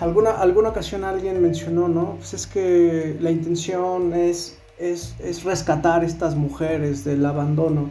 [0.00, 2.16] alguna, alguna ocasión alguien mencionó, ¿no?
[2.16, 7.90] Pues es que la intención es, es, es rescatar estas mujeres del abandono.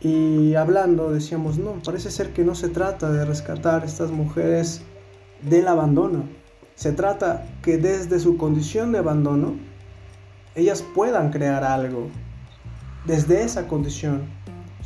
[0.00, 4.82] Y hablando decíamos, no, parece ser que no se trata de rescatar estas mujeres
[5.42, 6.24] del abandono.
[6.74, 9.54] Se trata que desde su condición de abandono,
[10.54, 12.08] ellas puedan crear algo.
[13.06, 14.24] Desde esa condición.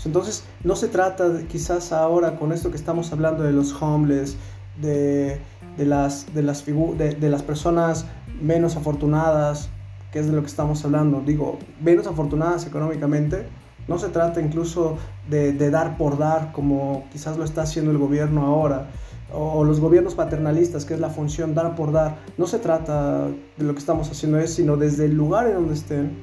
[0.04, 4.36] Entonces, no se trata quizás ahora con esto que estamos hablando de los homeless,
[4.80, 5.40] de,
[5.76, 8.06] de las, de, las de, de las personas
[8.40, 9.70] menos afortunadas,
[10.12, 13.46] que es de lo que estamos hablando, digo, menos afortunadas económicamente,
[13.90, 18.46] no se trata incluso de, dar por dar, como quizás lo está haciendo el gobierno
[18.46, 18.88] ahora,
[19.32, 22.18] o, los gobiernos paternalistas, que es la función dar por dar.
[22.36, 25.74] No se trata de lo que estamos haciendo, es sino desde el lugar en donde
[25.74, 26.18] estén,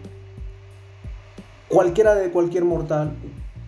[1.67, 3.15] cualquiera de cualquier mortal,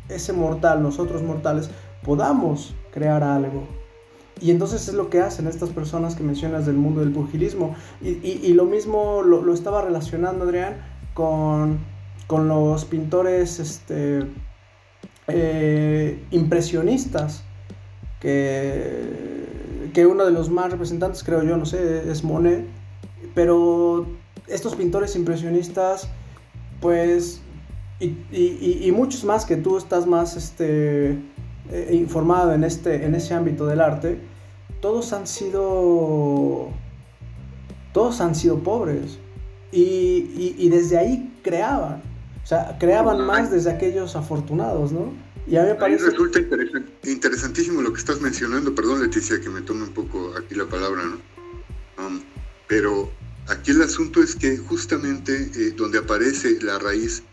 [0.08, 1.70] ese mortal, nosotros mortales,
[2.04, 3.79] podamos crear algo.
[4.42, 7.76] Y entonces es lo que hacen estas personas que mencionas del mundo del pugilismo.
[8.02, 10.78] Y, lo mismo lo, lo estaba relacionando, Adrián,
[11.14, 11.80] con
[12.30, 14.20] con los pintores este,
[15.28, 17.44] eh, impresionistas,
[18.20, 22.68] que, que uno de los más representantes, creo yo, no sé, es Monet,
[23.34, 24.06] pero
[24.46, 26.08] estos pintores impresionistas,
[26.82, 27.42] pues,
[28.00, 31.14] y, muchos más que tú estás más este,
[31.72, 34.20] eh, informado en, este, en ese ámbito del arte,
[34.82, 36.70] todos han sido,
[37.94, 39.20] todos han sido pobres.
[39.72, 42.02] Y, y, desde ahí creaban.
[42.44, 45.14] O sea, creaban más desde aquellos afortunados, ¿no?
[45.46, 46.06] Y a mí me parece...
[46.06, 46.40] resulta
[47.04, 51.04] interesantísimo lo que estás mencionando, perdón Leticia que me tome un poco aquí la palabra,
[51.04, 51.18] ¿no?
[52.04, 52.22] Um,
[52.68, 53.12] pero
[53.48, 57.24] aquí el asunto es que justamente eh, donde aparece la raíz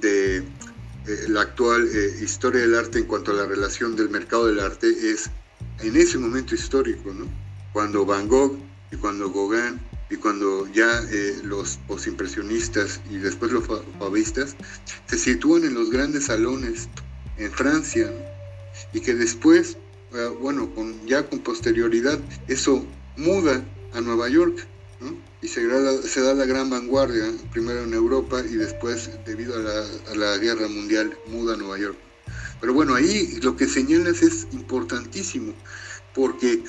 [0.00, 0.44] de eh,
[1.28, 4.86] la actual eh, historia del arte en cuanto a la relación del mercado del arte
[4.88, 5.30] es
[5.80, 7.26] en ese momento histórico, ¿no?
[7.72, 8.56] Cuando Van Gogh
[8.90, 9.80] y cuando Gauguin
[10.10, 13.64] y cuando ya eh, los posimpresionistas y después los
[13.98, 14.54] fabistas
[15.06, 16.88] se sitúan en los grandes salones
[17.38, 18.12] en Francia
[18.92, 19.78] y que después,
[20.12, 20.70] eh, bueno,
[21.06, 22.84] ya con posterioridad, eso
[23.16, 24.66] muda a Nueva York
[25.40, 30.68] y se da, la gran vanguardia, primero en Europa y después, debido a la guerra
[30.68, 31.96] mundial, muda a Nueva York.
[32.62, 35.52] Pero bueno, ahí lo que señalas es importantísimo,
[36.14, 36.62] porque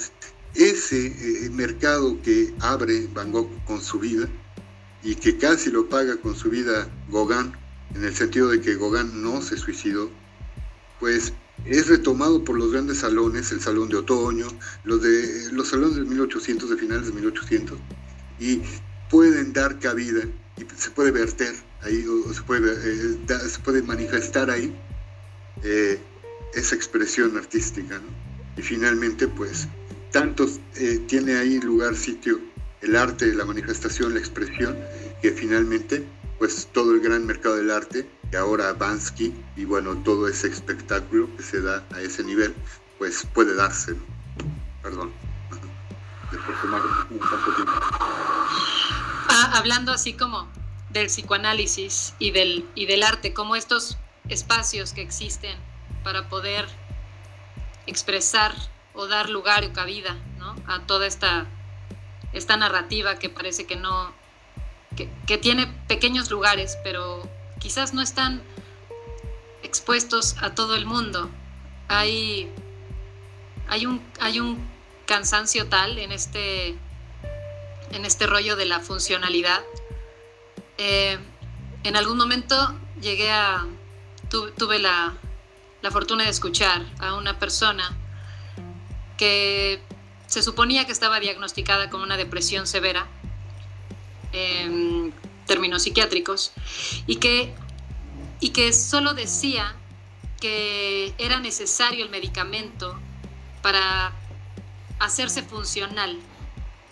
[0.55, 4.27] ese eh, mercado que abre Van con su vida
[5.03, 7.53] y que casi lo paga con su vida Gauguin,
[7.93, 10.09] en el sentido de que Gauguin no se suicidó,
[10.99, 11.31] pues
[11.65, 14.47] es retomado por los grandes salones, el Salón de Otoño,
[14.85, 17.77] los, de, los salones de 1800, de finales de 1800,
[18.39, 18.63] y
[19.11, 20.23] pueden dar cabida
[20.57, 21.53] y se puede verter
[21.83, 24.75] ahí, o se puede, eh, se puede manifestar ahí
[25.63, 25.99] eh,
[26.53, 27.99] esa expresión artística.
[28.57, 29.67] Y finalmente, pues,
[30.11, 32.39] tanto eh, tiene ahí lugar, sitio,
[32.81, 34.77] el arte, la manifestación, la expresión,
[35.21, 36.05] que finalmente,
[36.37, 41.29] pues todo el gran mercado del arte, y ahora Bansky, y bueno, todo ese espectáculo
[41.37, 42.53] que se da a ese nivel,
[42.99, 43.95] pues puede darse.
[44.81, 45.11] Perdón.
[49.29, 50.47] Ah, hablando así como
[50.89, 53.97] del psicoanálisis y del, y del arte, como estos
[54.29, 55.57] espacios que existen
[56.03, 56.67] para poder
[57.87, 58.53] expresar
[58.93, 60.15] o dar lugar o cabida
[60.67, 61.45] a toda esta,
[62.31, 64.13] esta narrativa que parece que no,
[64.95, 67.27] que, tiene pequeños lugares, pero
[67.59, 68.41] quizás no están
[69.63, 71.29] expuestos a todo el mundo.
[71.87, 72.51] Hay,
[73.67, 74.67] hay, un, hay un
[75.05, 76.75] cansancio tal en este,
[77.91, 79.61] en este rollo de la funcionalidad.
[80.77, 81.17] Eh,
[81.83, 83.65] en algún momento llegué a,
[84.33, 85.13] tuve la,
[85.81, 87.95] la fortuna de escuchar a una persona
[89.17, 89.79] que
[90.25, 93.05] se suponía que estaba diagnosticada con una depresión severa,
[94.31, 95.13] en
[95.45, 96.53] términos psiquiátricos,
[97.05, 97.53] y que,
[98.39, 99.75] y que solo decía
[100.41, 102.99] que era necesario el medicamento
[103.61, 104.11] para
[104.99, 106.17] hacerse funcional,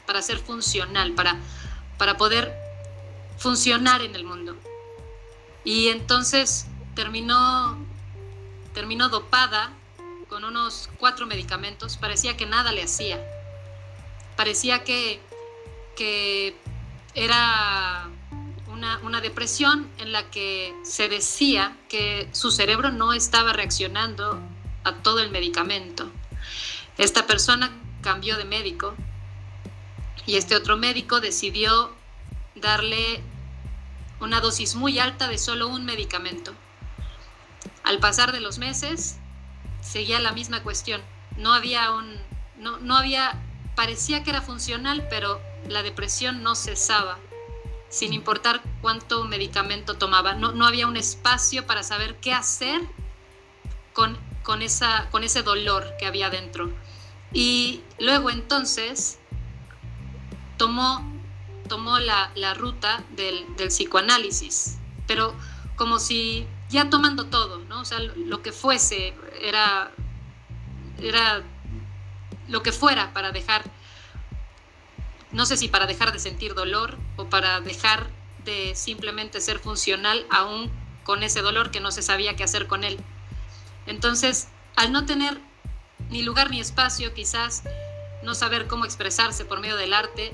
[0.06, 1.40] para ser funcional, para,
[1.98, 2.54] para poder
[3.38, 4.56] funcionar en el mundo.
[5.64, 6.68] Y entonces
[7.02, 7.80] terminó,
[8.76, 9.74] terminó dopada
[10.30, 13.20] con unos cuatro medicamentos, parecía que nada le hacía.
[14.36, 15.20] Parecía que,
[15.96, 16.56] que
[17.16, 18.08] era
[18.68, 24.40] una, una, depresión en la que se decía que su cerebro no estaba reaccionando
[24.84, 26.08] a todo el medicamento.
[27.00, 27.72] Esta persona
[28.02, 28.94] cambió de médico
[30.28, 31.96] y este otro médico decidió
[32.54, 33.24] darle
[34.20, 36.54] una dosis muy alta de solo un medicamento.
[37.92, 39.18] Al pasar de los meses,
[39.82, 41.02] seguía la misma cuestión.
[41.36, 42.16] No había un,
[42.58, 43.38] no, no había,
[43.76, 47.20] parecía que era funcional, pero la depresión no cesaba,
[47.90, 50.36] sin importar cuánto medicamento tomaba.
[50.36, 52.80] No, no había un espacio para saber qué hacer
[53.92, 56.72] con, con, esa, con ese dolor que había dentro.
[57.34, 59.20] Y luego entonces
[60.56, 61.06] tomó,
[61.68, 64.78] tomó la, la ruta del, del psicoanálisis,
[65.08, 65.36] pero
[65.76, 67.82] como si ya tomando todo, ¿no?
[67.82, 69.92] O sea, lo que fuese, era,
[71.00, 71.44] era
[72.48, 73.64] lo que fuera para dejar,
[75.32, 78.10] no sé si para dejar de sentir dolor o para dejar
[78.46, 80.72] de simplemente ser funcional aún
[81.04, 82.98] con ese dolor que no se sabía qué hacer con él.
[83.86, 85.40] Entonces, al no tener
[86.10, 87.64] ni lugar ni espacio, quizás
[88.24, 90.32] no saber cómo expresarse por medio del arte,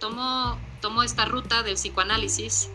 [0.00, 2.70] tomó, tomó esta ruta del psicoanálisis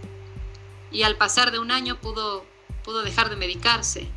[0.92, 2.46] y al pasar de un año pudo
[2.90, 4.10] pudo dejar de medicarse,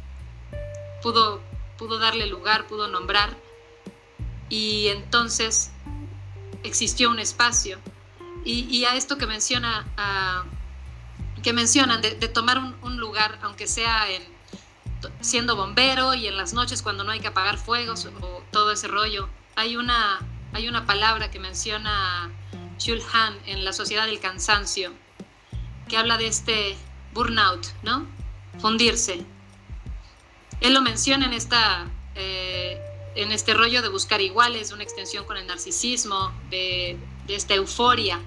[1.02, 1.42] pudo,
[1.76, 3.36] pudo darle lugar, pudo nombrar,
[4.48, 5.72] y entonces
[6.62, 7.78] existió un espacio.
[8.46, 9.84] Y, a esto que menciona,
[11.42, 14.22] que mencionan de, tomar un, lugar, aunque sea en,
[15.20, 18.88] siendo bombero y en las noches cuando no hay que apagar fuegos o todo ese
[18.88, 20.18] rollo, hay una,
[20.54, 22.32] hay una palabra que menciona
[22.82, 24.94] Jules Han en La Sociedad del Cansancio,
[25.90, 26.74] que habla de este
[27.12, 28.21] burnout, ¿no?
[28.58, 29.24] Fundirse.
[30.60, 32.80] Él lo menciona en, esta, eh,
[33.14, 36.96] en este rollo de buscar iguales, una extensión con el narcisismo, de,
[37.28, 38.20] esta euforia.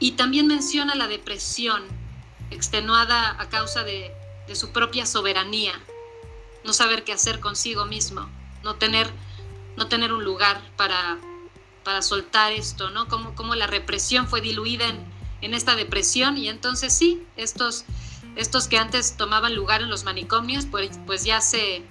[0.00, 1.82] Y también menciona la depresión,
[2.50, 4.12] extenuada a causa de,
[4.54, 5.72] su propia soberanía,
[6.64, 8.26] no saber qué hacer consigo mismo,
[8.62, 9.10] no tener,
[9.76, 11.18] no tener un lugar para,
[11.84, 13.08] para soltar esto, ¿no?
[13.08, 15.04] Como, como la represión fue diluida en,
[15.42, 17.84] en esta depresión y entonces sí, estos
[18.36, 21.82] estos que antes tomaban lugar en los manicomios, pues, pues ya se,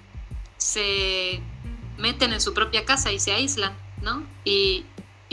[0.58, 1.42] se
[1.98, 4.24] meten en su propia casa y se aíslan, ¿no?
[4.44, 4.86] Y,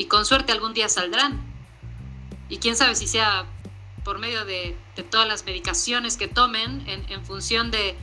[0.09, 1.41] con suerte algún día saldrán.
[2.49, 3.47] Y quién sabe si sea
[4.05, 4.77] por medio de,
[5.11, 7.95] todas las medicaciones que tomen en, función de,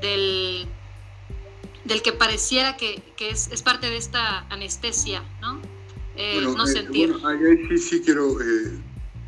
[0.00, 0.66] del,
[1.84, 5.54] del que pareciera que, es, parte de esta anestesia, ¿no?
[5.54, 5.62] no
[6.16, 7.14] eh, sentir.
[7.24, 8.78] ahí sí, sí quiero eh,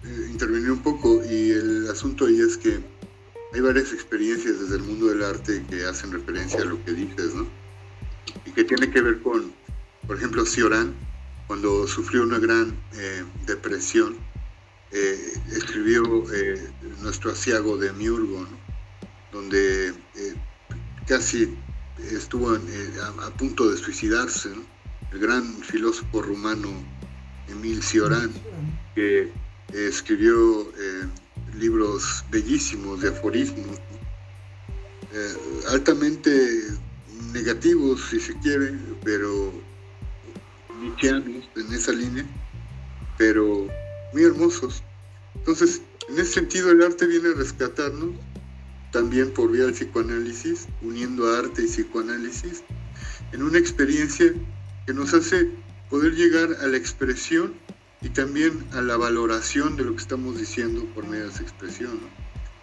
[0.04, 2.80] eh, intervenir un poco y el asunto ahí es que
[3.52, 7.34] hay varias experiencias desde el mundo del arte que hacen referencia a lo que dices,
[7.34, 7.46] ¿no?
[8.44, 9.52] Y que tiene que ver con,
[10.06, 10.94] por ejemplo, Cioran,
[11.46, 14.16] cuando sufrió una gran eh, depresión,
[14.92, 16.70] eh, escribió eh,
[17.00, 18.68] nuestro asiago de Miurgo, ¿no?
[19.32, 19.94] donde
[21.06, 21.54] casi
[22.10, 24.62] estuvo a, punto de suicidarse, ¿no?
[25.12, 26.70] el gran filósofo rumano
[27.48, 28.32] Emil Cioran,
[28.94, 29.30] que
[29.72, 30.70] escribió
[31.58, 33.78] libros bellísimos de aforismos,
[35.12, 35.34] eh,
[35.70, 36.30] altamente
[37.32, 38.72] negativos si se quiere,
[39.04, 39.52] pero
[40.80, 42.24] nietzscheanos en esa línea,
[43.16, 43.66] pero
[44.12, 44.82] muy hermosos.
[45.34, 48.14] Entonces, en ese sentido el arte viene a rescatarnos
[48.92, 52.62] también por vía del psicoanálisis, uniendo arte y psicoanálisis,
[53.32, 54.32] en una experiencia
[54.86, 55.50] que nos hace
[55.90, 57.54] poder llegar a la expresión
[58.00, 61.98] y también a la valoración de lo que estamos diciendo por medio de esa expresión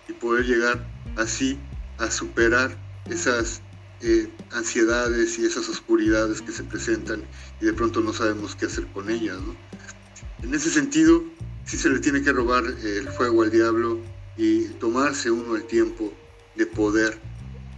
[0.07, 0.86] y poder llegar
[1.17, 1.57] así
[1.97, 2.77] a superar
[3.09, 3.61] esas
[4.01, 7.23] eh, ansiedades y esas oscuridades que se presentan
[7.61, 9.38] y de pronto no sabemos qué hacer con ellas.
[10.43, 11.23] En ese sentido,
[11.65, 13.99] sí se le tiene que robar el fuego al diablo
[14.38, 16.13] y tomarse uno el tiempo
[16.55, 17.19] de poder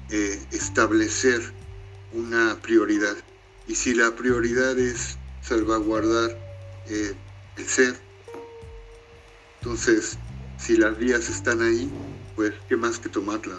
[0.10, 1.42] eh, establecer
[2.14, 3.16] una prioridad.
[3.68, 6.38] Y si la prioridad es salvaguardar
[6.88, 7.14] eh,
[7.58, 7.96] el ser.
[9.62, 10.18] Entonces,
[10.58, 11.90] si las vías están ahí,
[12.36, 13.58] pues qué más que tomarlas,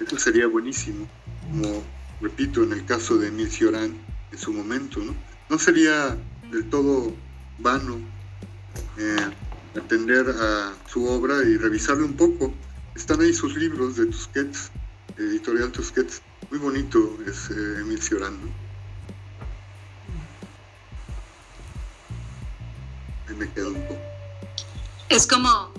[0.00, 1.08] Eso sería buenísimo.
[1.50, 1.82] como
[2.20, 3.96] repito, en el caso de Emil Cioran
[4.32, 5.14] en su momento, ¿no?
[5.48, 6.16] No sería
[6.50, 7.14] del todo
[7.58, 7.98] vano
[8.98, 9.30] eh,
[9.76, 12.52] atender a su obra y revisarle un poco.
[12.94, 14.70] Están ahí sus libros de Tusquets,
[15.16, 16.22] editorial Tusquets.
[16.50, 18.36] Muy bonito es eh, Emil Cioran,
[23.36, 24.00] Me un poco.
[25.08, 25.72] Es como,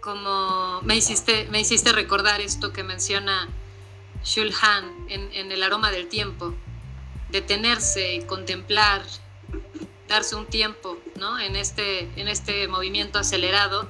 [0.00, 3.48] como me hiciste, me hiciste recordar esto que menciona
[4.24, 6.54] Shulhan en, en El aroma del tiempo,
[7.30, 9.02] detenerse y contemplar,
[10.08, 11.38] darse un tiempo ¿no?
[11.38, 13.88] en, este, en este movimiento acelerado,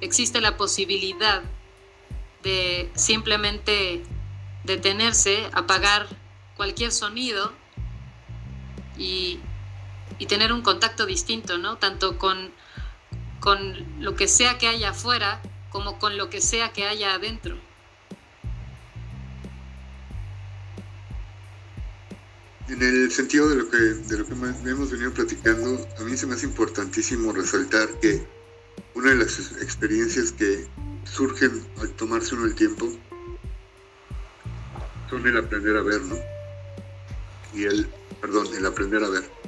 [0.00, 1.42] existe la posibilidad
[2.42, 4.02] de simplemente
[4.64, 6.06] detenerse, apagar
[6.56, 7.52] cualquier sonido
[8.98, 9.40] y,
[10.18, 11.78] y tener un contacto distinto, ¿no?
[11.78, 12.50] Tanto con,
[13.40, 15.40] con lo que sea que haya afuera
[15.70, 17.56] como con lo que sea que haya adentro.
[22.68, 26.26] En el sentido de lo que, de lo que hemos venido platicando, a mí se
[26.26, 28.24] me hace importantísimo resaltar que
[28.94, 30.68] una de las experiencias que
[31.04, 32.88] surgen al tomarse uno el tiempo
[35.08, 36.16] son el aprender a ver, ¿no?
[37.52, 37.88] Y el,
[38.20, 39.39] perdón, el aprender a ver.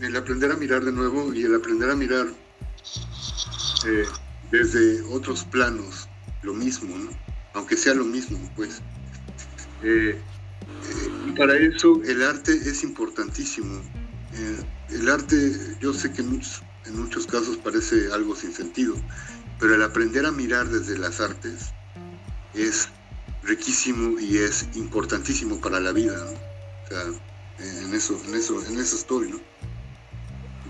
[0.00, 2.26] El aprender a mirar de nuevo y el aprender a mirar
[3.86, 4.04] eh,
[4.50, 6.08] desde otros planos
[6.42, 7.10] lo mismo, ¿no?
[7.54, 8.82] Aunque sea lo mismo, pues.
[9.82, 10.18] Eh,
[11.26, 13.80] y para eso el arte es importantísimo.
[14.34, 16.30] Eh, el arte, yo sé que en
[16.96, 18.94] muchos, casos parece algo sin sentido,
[19.58, 21.72] pero el aprender a mirar desde las artes
[22.54, 22.88] es
[23.42, 26.14] riquísimo y es importantísimo para la vida.
[26.84, 27.04] O sea,
[27.58, 29.38] en eso, en eso, en eso estoy, ¿no?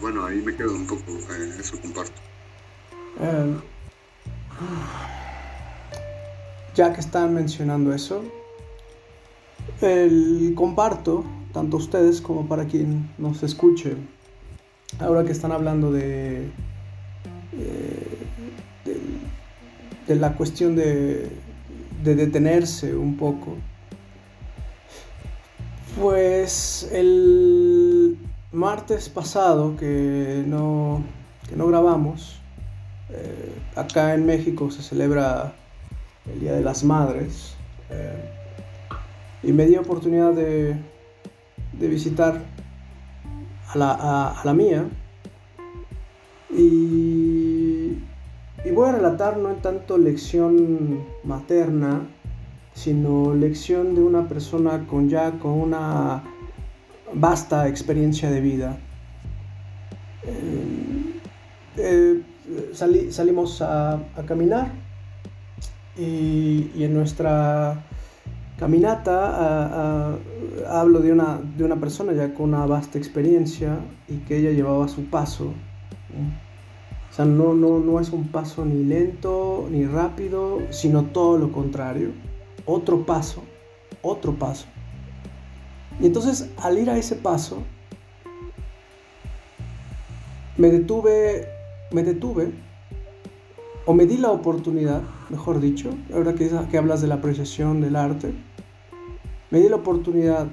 [0.01, 2.20] Bueno, ahí me quedo un poco, eh, eso comparto.
[3.20, 3.57] Eh,
[6.74, 8.22] ya que están mencionando eso,
[9.80, 13.97] el comparto, tanto ustedes como para quien nos escuche,
[14.99, 16.51] ahora que están hablando de,
[17.53, 18.18] eh,
[20.07, 21.30] de, la cuestión de,
[22.03, 23.57] de detenerse un poco,
[26.01, 28.18] pues el
[28.53, 31.03] martes pasado que no,
[31.49, 32.40] que no grabamos,
[33.11, 35.55] eh, acá en México se celebra
[36.32, 37.55] el Día de las Madres.
[37.90, 38.30] Eh,
[39.42, 40.76] y me di oportunidad de,
[41.72, 42.40] visitar
[43.68, 44.88] a la, mía
[46.51, 47.99] y,
[48.72, 52.09] voy a relatar no en tanto lección materna,
[52.75, 56.22] sino lección de una persona con ya con una
[57.14, 58.77] vasta experiencia de vida.
[60.27, 61.14] Eh,
[61.77, 62.22] eh,
[63.11, 64.72] salimos a, caminar
[65.97, 67.85] y, en nuestra
[68.59, 70.18] caminata
[70.68, 74.89] hablo de una, de una persona ya con una vasta experiencia y que ella llevaba
[74.89, 75.53] su paso.
[77.11, 81.53] O sea, no, no, no es un paso ni lento ni rápido, sino todo lo
[81.53, 82.11] contrario.
[82.67, 83.43] Otro paso,
[84.03, 84.67] otro paso.
[86.01, 87.62] Y entonces al ir a ese paso,
[90.57, 91.49] me detuve,
[91.93, 92.53] me detuve,
[93.87, 97.97] o me di la oportunidad, mejor dicho, ahora que, que hablas de la apreciación del
[97.97, 98.33] arte,
[99.51, 100.47] me di la oportunidad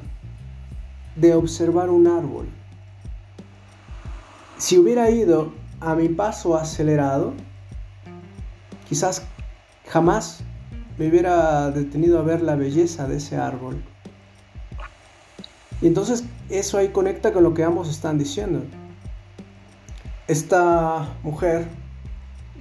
[1.15, 2.47] de observar un árbol.
[4.57, 7.33] Si hubiera ido a mi paso acelerado,
[8.87, 9.23] quizás
[9.87, 10.43] jamás
[11.01, 13.81] me hubiera detenido a ver la belleza de ese árbol.
[15.81, 18.61] Y entonces eso ahí conecta con lo que ambos están diciendo.
[20.27, 21.65] Esta mujer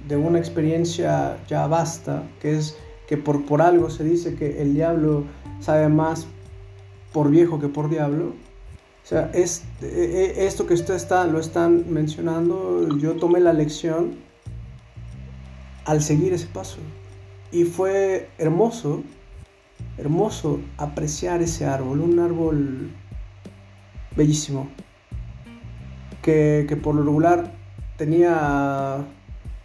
[0.07, 2.75] de una experiencia ya vasta, que es
[3.07, 5.25] que por, por algo se dice que el diablo
[5.59, 6.25] sabe más
[7.13, 8.33] por viejo que por diablo.
[9.03, 13.53] O sea, es, e, e, esto que ustedes está, lo están mencionando, yo tomé la
[13.53, 14.15] lección
[15.85, 16.79] al seguir ese paso.
[17.51, 19.03] Y fue hermoso,
[19.97, 22.91] hermoso apreciar ese árbol, un árbol
[24.15, 24.69] bellísimo,
[26.21, 27.51] que, que por lo regular
[27.97, 29.05] tenía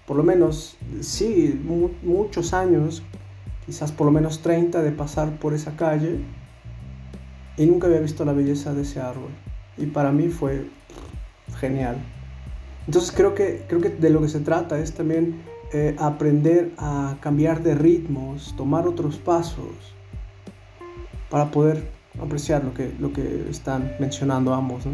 [0.07, 1.61] por lo menos, sí,
[2.03, 3.03] muchos años
[3.66, 6.20] quizás por lo menos 30 de pasar por esa calle
[7.57, 9.30] y nunca había visto la belleza de ese árbol.
[9.76, 10.68] Y para mí fue
[11.59, 11.97] genial.
[12.87, 17.16] Entonces creo que, creo que de lo que se trata es también eh, aprender a
[17.20, 19.94] cambiar de ritmos, tomar otros pasos
[21.30, 21.90] para poder
[22.22, 24.84] apreciar lo que, lo que están mencionando ambos.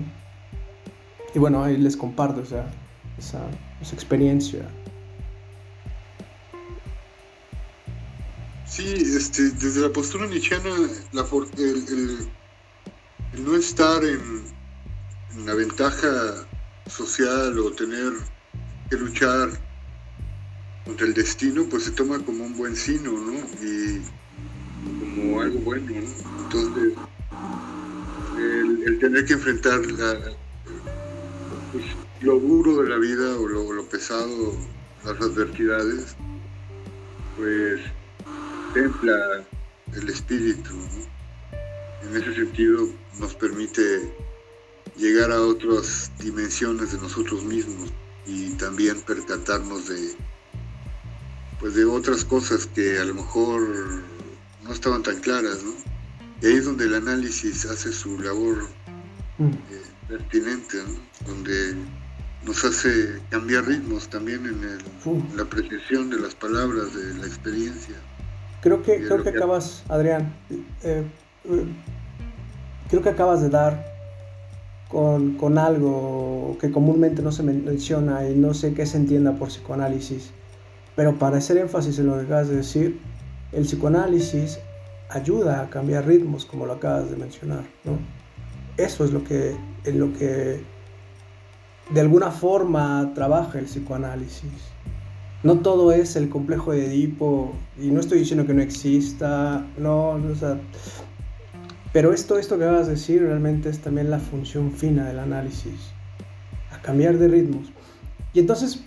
[1.34, 2.66] Y bueno, ahí les comparto esa,
[3.18, 3.48] esa
[3.92, 4.68] experiencia
[8.72, 10.70] Sí, este, desde la postura nichiana,
[11.12, 11.26] la,
[11.58, 12.26] el,
[13.44, 14.46] no estar en,
[15.34, 16.46] en, la ventaja
[16.86, 18.14] social o tener
[18.88, 19.50] que luchar
[20.84, 23.34] contra el destino, pues se toma como un buen sino, ¿no?
[23.62, 24.00] Y
[25.14, 26.42] como algo bueno, ¿no?
[26.44, 26.94] Entonces,
[28.38, 29.80] el, tener que enfrentar
[31.72, 31.84] pues,
[32.20, 34.56] lo duro de la vida o lo, pesado,
[35.04, 36.16] las adversidades,
[37.36, 37.80] pues
[38.74, 39.44] templa
[39.94, 40.70] el espíritu.
[42.02, 44.12] En ese sentido nos permite
[44.96, 47.90] llegar a otras dimensiones de nosotros mismos
[48.26, 50.14] y también percatarnos de
[51.62, 53.62] pues de otras cosas que a lo mejor
[54.64, 55.70] no estaban tan claras, ¿no?
[56.42, 58.64] Y ahí es donde el análisis hace su labor
[59.38, 59.46] mm.
[59.46, 60.78] eh, pertinente,
[61.24, 61.76] donde
[62.44, 67.94] nos hace cambiar ritmos también en, la precisión de las palabras, de la experiencia.
[68.60, 71.04] Creo que, creo que, acabas, Adrián, eh,
[71.44, 71.64] eh,
[72.90, 73.86] creo que acabas de dar
[74.88, 79.46] con, con, algo que comúnmente no se menciona y no sé qué se entienda por
[79.46, 80.32] psicoanálisis.
[80.96, 83.00] Pero para hacer énfasis en lo que acabas de decir,
[83.52, 84.58] el psicoanálisis
[85.10, 87.98] ayuda a cambiar ritmos, como lo acabas de mencionar, ¿no?
[88.76, 90.62] Eso es lo que, en lo que
[91.90, 94.50] de alguna forma trabaja el psicoanálisis.
[95.42, 100.16] No todo es el complejo de Edipo, y no estoy diciendo que no exista, no,
[100.18, 100.34] no
[101.92, 105.92] pero esto, esto que acabas de decir realmente es también la función fina del análisis,
[106.70, 107.70] a cambiar de ritmos.
[108.32, 108.82] Y entonces,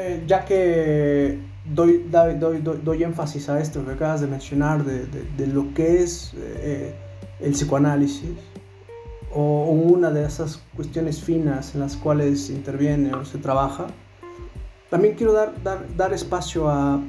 [0.00, 5.46] eh, ya que doy, doy, doy, énfasis a esto que acabas de mencionar, de, de,
[5.48, 6.94] lo que es eh,
[7.40, 8.30] el psicoanálisis,
[9.34, 13.88] o, una de esas cuestiones finas en las cuales interviene o se trabaja,
[14.88, 17.00] también quiero dar, dar, dar espacio a,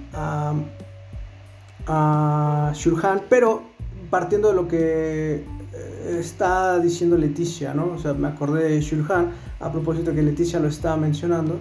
[1.86, 3.62] a, Shurhan, pero
[4.10, 7.92] partiendo de lo que eh, está diciendo Leticia, ¿no?
[7.92, 11.60] O sea, me acordé de Shurhan a propósito que Leticia lo estaba mencionando,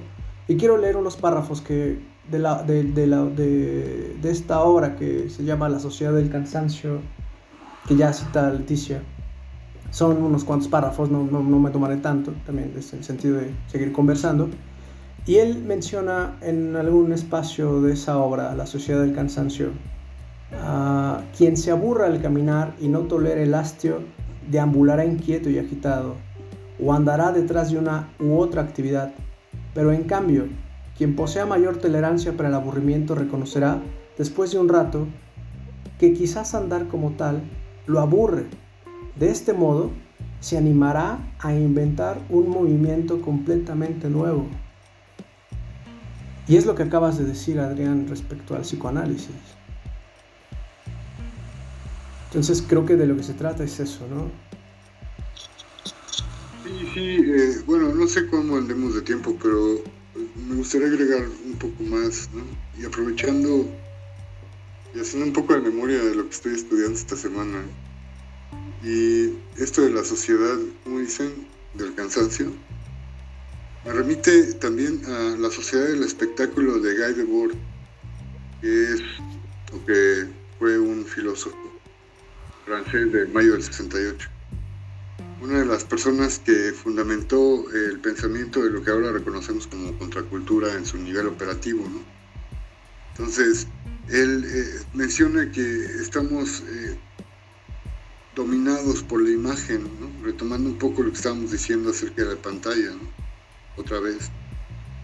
[0.49, 1.99] y quiero leer unos párrafos que,
[2.31, 7.01] de, la, de, de, esta obra que se llama La Sociedad del Cansancio,
[7.87, 9.03] que ya cita Leticia.
[9.91, 13.93] Son unos cuantos párrafos, no, no, me tomaré tanto, también desde el sentido de seguir
[13.93, 14.49] conversando.
[15.27, 19.73] Y él menciona en algún espacio de esa obra, La Sociedad del Cansancio,
[20.55, 24.01] a quien se aburra al caminar y no tolere el hastio,
[24.51, 26.17] deambulará inquieto y agitado,
[26.83, 29.13] o andará detrás de una u otra actividad.
[29.75, 30.47] Pero en cambio,
[30.97, 33.81] quien posea mayor tolerancia para el aburrimiento reconocerá,
[34.17, 35.07] después de un rato,
[35.99, 37.43] que quizás andar como tal
[37.87, 38.47] lo aburre.
[39.19, 39.91] De este modo,
[40.41, 44.47] se animará a inventar un movimiento completamente nuevo.
[46.47, 49.29] Y es lo que acabas de decir, Adrián, respecto al psicoanálisis.
[52.29, 54.48] Entonces creo que de lo que se trata es eso, ¿no?
[56.69, 59.83] Sí, sí, eh, bueno, no sé cómo andemos de tiempo, pero
[60.47, 62.43] me gustaría agregar un poco más, ¿no?
[62.79, 63.67] Y aprovechando
[64.95, 67.65] y haciendo un poco de memoria de lo que estoy estudiando esta semana.
[68.85, 71.33] Y esto de la sociedad, como dicen,
[71.73, 72.53] del cansancio,
[73.87, 77.55] me remite también a la sociedad del espectáculo de Guy Debord,
[78.61, 79.01] que es
[79.73, 80.27] o que
[80.59, 81.57] fue un filósofo
[82.67, 84.38] francés de mayo del 68
[85.41, 90.75] una de las personas que fundamentó el pensamiento de lo que ahora reconocemos como contracultura
[90.75, 91.85] en su nivel operativo.
[93.13, 93.67] Entonces,
[94.09, 96.99] él eh, menciona que estamos eh,
[98.35, 99.89] dominados por la imagen,
[100.23, 103.29] retomando un poco lo que estábamos diciendo acerca de la pantalla, ¿no?
[103.77, 104.31] otra vez,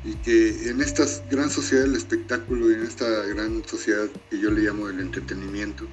[0.04, 4.50] y que en esta gran sociedad del espectáculo y en esta gran sociedad que yo
[4.50, 5.86] le llamo el entretenimiento,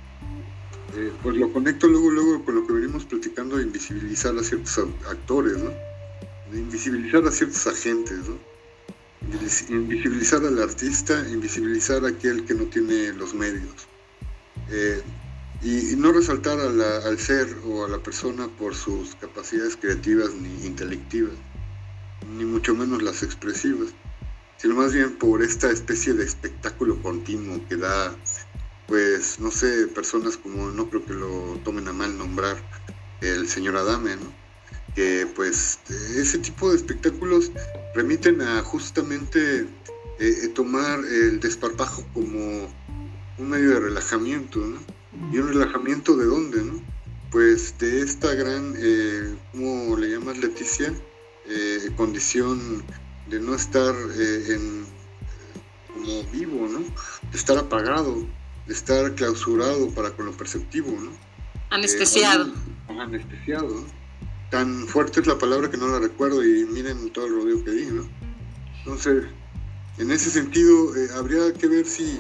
[0.94, 4.78] eh, pues lo conecto luego, luego con lo que venimos platicando de invisibilizar a ciertos
[5.10, 5.72] actores, ¿no?
[6.52, 8.38] De invisibilizar a ciertos agentes, ¿no?
[9.70, 13.88] Invisibilizar al artista, invisibilizar a aquel que no tiene los medios.
[14.70, 15.02] Eh,
[15.62, 21.36] y, no resaltar al ser o a la persona por sus capacidades creativas ni intelectivas,
[22.36, 23.90] ni mucho menos las expresivas,
[24.58, 28.16] sino más bien por esta especie de espectáculo continuo que da
[28.92, 32.58] pues no sé, personas como no creo que lo tomen a mal nombrar
[33.22, 34.34] el señor Adame, ¿no?
[34.96, 35.80] Que pues
[36.18, 37.54] ese tipo de espectáculos
[37.96, 39.68] remiten a justamente eh,
[40.20, 42.68] eh, tomar el desparpajo como
[43.38, 44.80] un medio de relajamiento, ¿no?
[45.32, 46.82] ¿Y un relajamiento de dónde, no?
[47.32, 50.94] Pues de esta gran, eh, ¿cómo le llamas Leticia?
[51.46, 52.84] Eh, condición
[53.30, 54.86] de no estar en,
[55.94, 56.80] como vivo, ¿no?
[56.80, 58.28] De estar apagado
[58.68, 61.12] estar clausurado para con lo perceptivo, ¿no?
[61.70, 62.48] Anestesiado.
[62.48, 63.86] Eh, anestesiado.
[64.50, 67.72] Tan fuerte es la palabra que no la recuerdo y miren todo el rodeo que
[67.72, 68.08] di, ¿no?
[68.80, 69.26] Entonces,
[69.98, 72.20] en ese sentido, eh, habría que ver si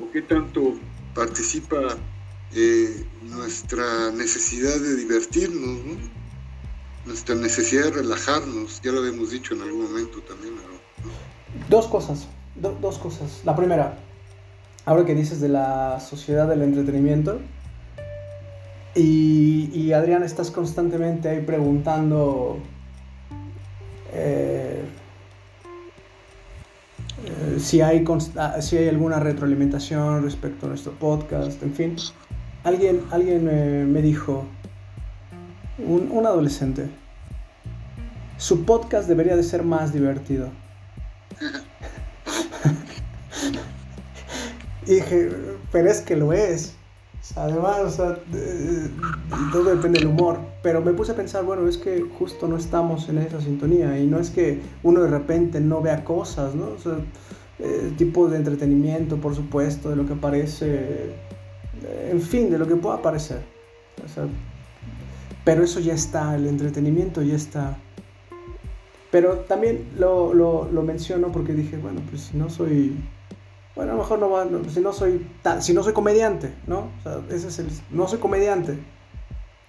[0.00, 0.78] o qué tanto
[1.14, 1.98] participa
[2.54, 6.20] eh, nuestra necesidad de divertirnos, ¿no?
[7.06, 10.54] nuestra necesidad de relajarnos, ya lo habíamos dicho en algún momento también.
[11.68, 13.40] Dos cosas, dos cosas.
[13.44, 13.98] La primera,
[14.90, 17.38] ahora que dices de la sociedad del entretenimiento,
[18.92, 22.58] y, Adrián, estás constantemente ahí preguntando
[24.12, 24.82] eh,
[27.24, 28.04] eh, si, hay
[28.36, 31.96] ah, si hay alguna retroalimentación respecto a nuestro podcast, en fin.
[32.64, 34.44] Alguien, alguien me dijo,
[35.78, 36.88] un, un adolescente,
[38.38, 40.48] su podcast debería de ser más divertido.
[44.86, 45.30] dije,
[45.72, 46.74] pero es que lo es.
[47.36, 48.18] Además, o sea,
[49.52, 50.38] todo depende del humor.
[50.62, 53.98] Pero me puse a pensar, bueno, es que justo no estamos en esa sintonía.
[53.98, 56.76] Y no es que uno de repente no vea cosas, ¿no?
[57.58, 61.14] Eh, tipo de entretenimiento, por supuesto, de lo que aparece.
[62.10, 63.42] En fin, de lo que pueda aparecer.
[64.04, 64.26] O sea,
[65.44, 67.78] pero eso ya está, el entretenimiento ya está.
[69.10, 72.94] Pero también lo, lo, lo menciono porque dije, bueno, pues no soy
[73.74, 75.26] bueno, a lo mejor no va, si no soy
[75.60, 76.88] si no soy comediante, ¿no?
[77.30, 78.78] Ese es el, no soy comediante.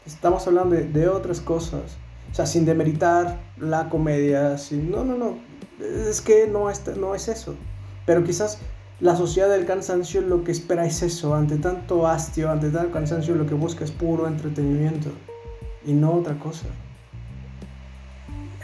[0.06, 1.98] Estamos hablando de, otras cosas.
[2.32, 5.38] O sea, sin demeritar la comedia, sin, no, no, no.
[5.80, 7.56] Es que no es, no es eso.
[8.06, 8.60] Pero quizás
[9.00, 11.36] la sociedad del cansancio lo que espera es eso.
[11.36, 15.10] Ante tanto hastio, ante tanto cansancio, lo que busca es puro entretenimiento
[15.86, 16.66] y no otra cosa.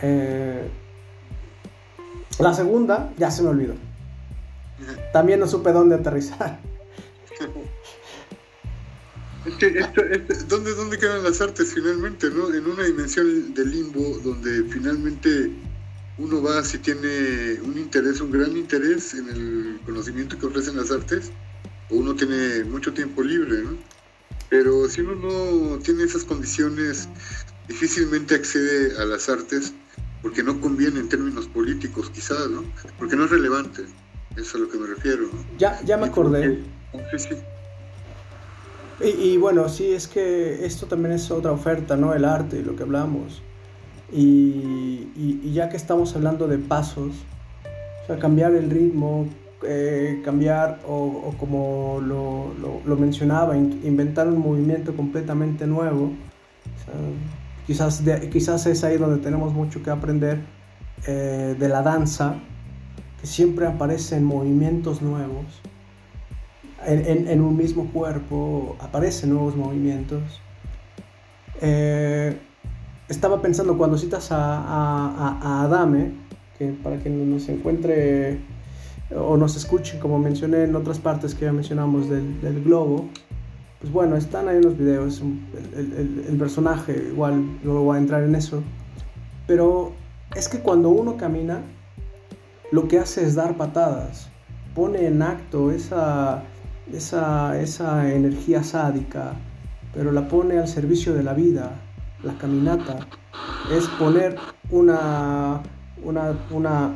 [0.02, 0.68] Eh,
[2.40, 3.87] la segunda ya se me olvidó.
[5.14, 6.60] También no supe dónde aterrizar.
[10.48, 12.30] ¿dónde, ¿dónde quedan las artes finalmente?
[12.30, 12.54] ¿no?
[12.54, 15.52] En una dimensión de limbo donde finalmente
[16.18, 20.92] uno va si tiene un interés, un gran interés en el conocimiento que ofrecen las
[20.92, 21.32] artes,
[21.90, 23.78] o uno tiene mucho tiempo libre, ¿no?
[24.50, 27.08] Pero si uno no tiene esas condiciones,
[27.68, 29.74] difícilmente accede a las artes
[30.22, 32.64] porque no conviene en términos políticos quizás, ¿no?
[32.98, 33.84] Porque no es relevante.
[34.38, 35.30] Eso es a lo que me refiero.
[35.58, 36.60] Ya, ya me acordé.
[39.00, 42.14] Y, bueno, sí, es que esto también es otra oferta, ¿no?
[42.14, 43.42] El arte, lo que hablamos.
[44.12, 47.14] Y, ya que estamos hablando de pasos,
[48.04, 49.28] o sea, cambiar el ritmo,
[49.64, 56.12] eh, cambiar o, como lo, mencionaba, inventar un movimiento completamente nuevo.
[57.66, 60.40] quizás, quizás es ahí donde tenemos mucho que aprender
[61.08, 62.36] eh, de la danza,
[63.28, 65.46] siempre aparecen movimientos nuevos.
[66.86, 70.22] En, un mismo cuerpo aparecen nuevos movimientos.
[71.62, 72.38] Eh,
[73.10, 76.14] estaba pensando cuando citas a, Adame,
[76.58, 78.40] que para que nos encuentre
[79.16, 83.10] o nos escuche, como mencioné en otras partes que ya mencionamos del, globo,
[83.82, 88.36] pues bueno, están ahí los videos, el, el personaje, igual luego voy a entrar en
[88.36, 88.64] eso,
[89.46, 89.94] pero
[90.36, 91.62] es que cuando uno camina,
[92.72, 94.30] lo que hace es dar patadas,
[94.76, 96.44] pone en acto esa,
[96.92, 99.34] esa, esa energía sádica,
[99.94, 101.72] pero la pone al servicio de la vida.
[102.24, 103.00] La caminata
[103.72, 104.38] es poner
[104.70, 105.62] una,
[106.04, 106.94] una, una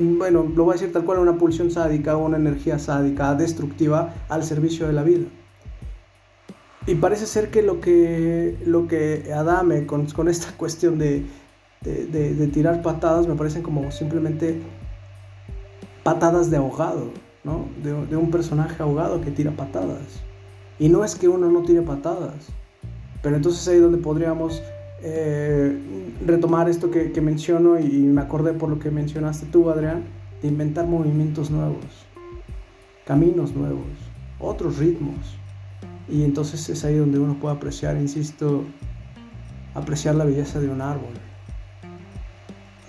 [0.00, 4.44] bueno, lo voy a decir tal cual, una pulsión sádica, una energía sádica, destructiva al
[4.44, 5.26] servicio de la vida.
[6.86, 11.24] Y parece ser que lo que, lo que Adame con, con esta cuestión de,
[11.82, 14.60] de, tirar patadas me parecen como simplemente
[16.02, 17.10] patadas de ahogado,
[17.44, 17.66] ¿no?
[17.82, 20.22] De, un personaje ahogado que tira patadas.
[20.78, 22.46] Y no es que uno no tire patadas,
[23.22, 24.62] pero entonces ahí donde podríamos
[25.02, 25.76] eh,
[26.24, 30.04] retomar esto que, que, menciono y me acordé por lo que mencionaste tú, Adrián,
[30.42, 31.84] de inventar movimientos nuevos,
[33.04, 33.86] caminos nuevos,
[34.38, 35.36] otros ritmos.
[36.08, 38.64] Y entonces es ahí donde uno puede apreciar, insisto,
[39.74, 41.12] apreciar la belleza de un árbol.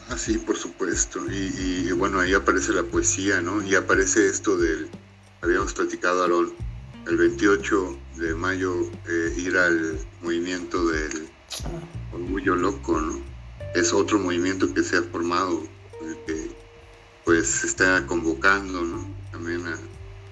[0.10, 1.20] Ah, sí, por supuesto.
[1.32, 3.62] Y, bueno, ahí aparece la poesía, ¿no?
[3.62, 4.90] Y aparece esto del,
[5.42, 6.52] habíamos platicado, Alon,
[7.08, 8.74] el 28 de mayo
[9.08, 11.30] eh, ir al movimiento del
[12.12, 13.20] orgullo loco, ¿no?
[13.76, 15.62] Es otro movimiento que se ha formado,
[16.26, 16.50] que
[17.24, 19.06] pues se está convocando, ¿no?
[19.32, 19.78] También a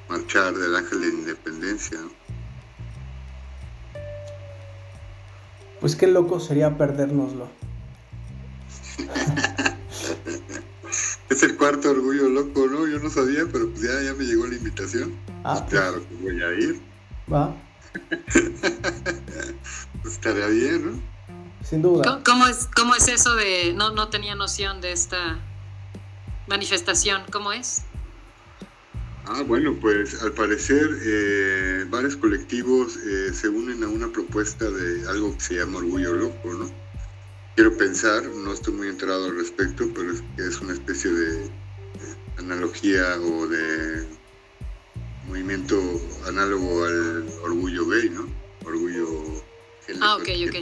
[0.10, 2.00] marchar del ángel de independencia.
[5.80, 7.48] Pues qué loco sería perdérnoslo.
[11.30, 12.88] es el cuarto orgullo loco, ¿no?
[12.88, 15.14] Yo no sabía, pero pues ya, ya me llegó la invitación.
[15.44, 16.82] Ah, pues, Claro que voy a ir.
[17.32, 17.56] va,
[20.06, 21.02] Estaría bien, ¿no?
[21.64, 22.04] sin duda.
[22.04, 23.74] ¿Cómo, cómo es, ¿Cómo es eso de.?
[23.74, 25.40] No, no tenía noción de esta
[26.48, 27.24] manifestación.
[27.32, 27.82] ¿Cómo es?
[29.26, 35.06] Ah, bueno, pues al parecer eh, varios colectivos eh, se unen a una propuesta de
[35.10, 36.72] algo que se llama Orgullo Loco, ¿no?
[37.58, 41.50] Quiero pensar, no estoy muy enterado al respecto, pero es una especie de
[42.38, 44.06] analogía o de
[45.26, 45.76] movimiento
[46.28, 48.30] análogo al orgullo gay, ¿no?
[48.64, 49.44] Orgullo
[50.02, 50.56] Ah, ok, ok.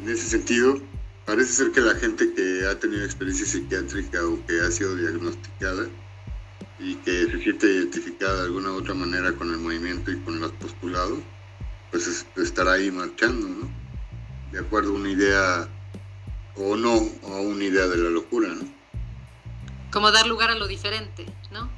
[0.00, 0.82] En ese sentido,
[1.24, 5.88] parece ser que la gente que ha tenido experiencia psiquiátrica o que ha sido diagnosticada
[6.80, 10.40] y que se siente identificada de alguna u otra manera con el movimiento y con
[10.40, 11.20] los postulados,
[11.92, 13.79] pues es- estará ahí marchando, ¿no?
[14.52, 15.68] De acuerdo a una idea
[16.56, 18.64] o no, o a una idea de la locura, ¿no?
[19.92, 21.68] Como dar lugar a lo diferente, ¿no?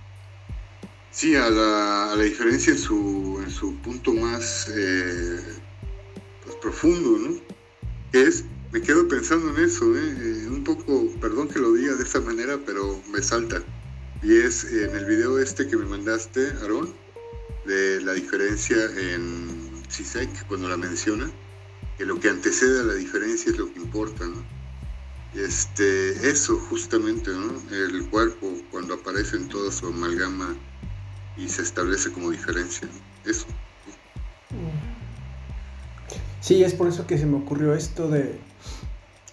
[1.11, 5.41] Sí, a la, a la diferencia en su, en su punto más eh,
[6.45, 7.37] pues, profundo, ¿no?
[8.11, 10.17] Que es, me quedo pensando en eso, ¿eh?
[10.19, 13.63] Eh, un poco, perdón que lo diga de esta manera, pero me salta.
[14.23, 16.95] Y es en el video este que me mandaste, Aarón,
[17.67, 21.31] de la diferencia en CISEC, cuando la menciona,
[21.99, 24.43] que lo que antecede a la diferencia es lo que importa, ¿no?
[25.35, 27.55] Este, eso justamente, ¿no?
[27.71, 30.55] El cuerpo, cuando aparece en toda su amalgama
[31.37, 32.89] y se establece como diferencia.
[33.25, 33.47] Eso.
[36.41, 38.39] Sí, es por eso que se me ocurrió esto de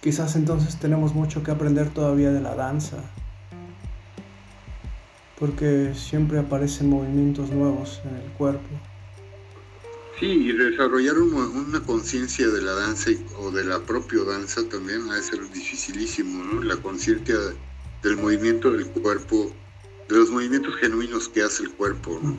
[0.00, 2.98] quizás entonces tenemos mucho que aprender todavía de la danza.
[5.38, 8.68] Porque siempre aparecen movimientos nuevos en el cuerpo.
[10.20, 14.60] Sí, y desarrollar una, una conciencia de la danza y- o de la propia danza
[14.68, 16.62] también ha de ser dificilísimo, ¿no?
[16.62, 17.36] La conciencia
[18.02, 19.50] del movimiento del cuerpo,
[20.08, 22.36] de los movimientos genuinos que hace el cuerpo, ¿no?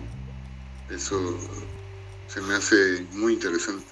[0.96, 1.38] Eso
[2.28, 3.84] se me hace muy interesante.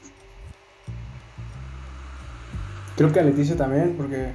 [2.95, 4.33] Creo que a Leticia también, porque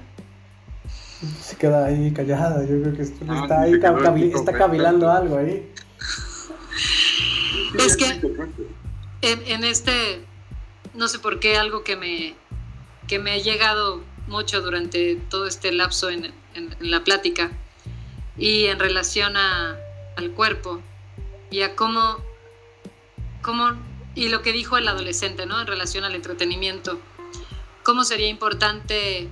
[1.42, 2.62] se queda ahí callada.
[2.64, 5.70] Yo creo que Ah, está ahí está cavilando algo ahí.
[7.78, 8.20] Es que-.
[9.26, 10.22] En, este,
[10.92, 12.34] no sé por qué, algo que me,
[13.08, 16.34] que me ha llegado mucho durante todo este lapso en,
[16.78, 17.50] la plática
[18.36, 19.76] y en relación a-
[20.16, 20.80] al cuerpo
[21.50, 22.18] y a cómo,
[23.40, 23.72] cómo,
[24.14, 25.58] y lo que dijo el adolescente, ¿no?
[25.60, 27.00] En relación al entretenimiento,
[27.82, 29.28] cómo sería importante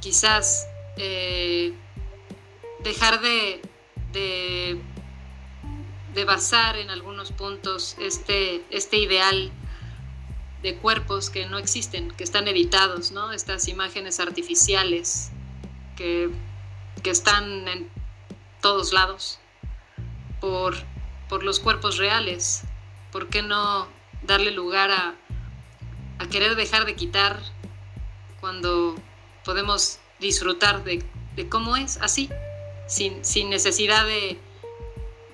[0.00, 0.66] quizás
[0.96, 1.74] eh,
[2.82, 3.60] dejar de,
[4.12, 4.80] de
[6.16, 9.52] de basar en algunos puntos este, este ideal
[10.62, 13.32] de cuerpos que no existen, que están editados, ¿no?
[13.32, 15.30] Estas imágenes artificiales
[15.94, 16.30] que,
[17.02, 17.90] que están en
[18.62, 19.38] todos lados
[20.40, 20.74] por,
[21.28, 22.62] por los cuerpos reales.
[23.12, 23.86] ¿Por qué no
[24.22, 25.14] darle lugar a,
[26.18, 27.38] a querer dejar de quitar
[28.40, 28.94] cuando
[29.44, 31.04] podemos disfrutar de,
[31.36, 32.30] de cómo es así,
[32.86, 34.40] sin, sin necesidad de,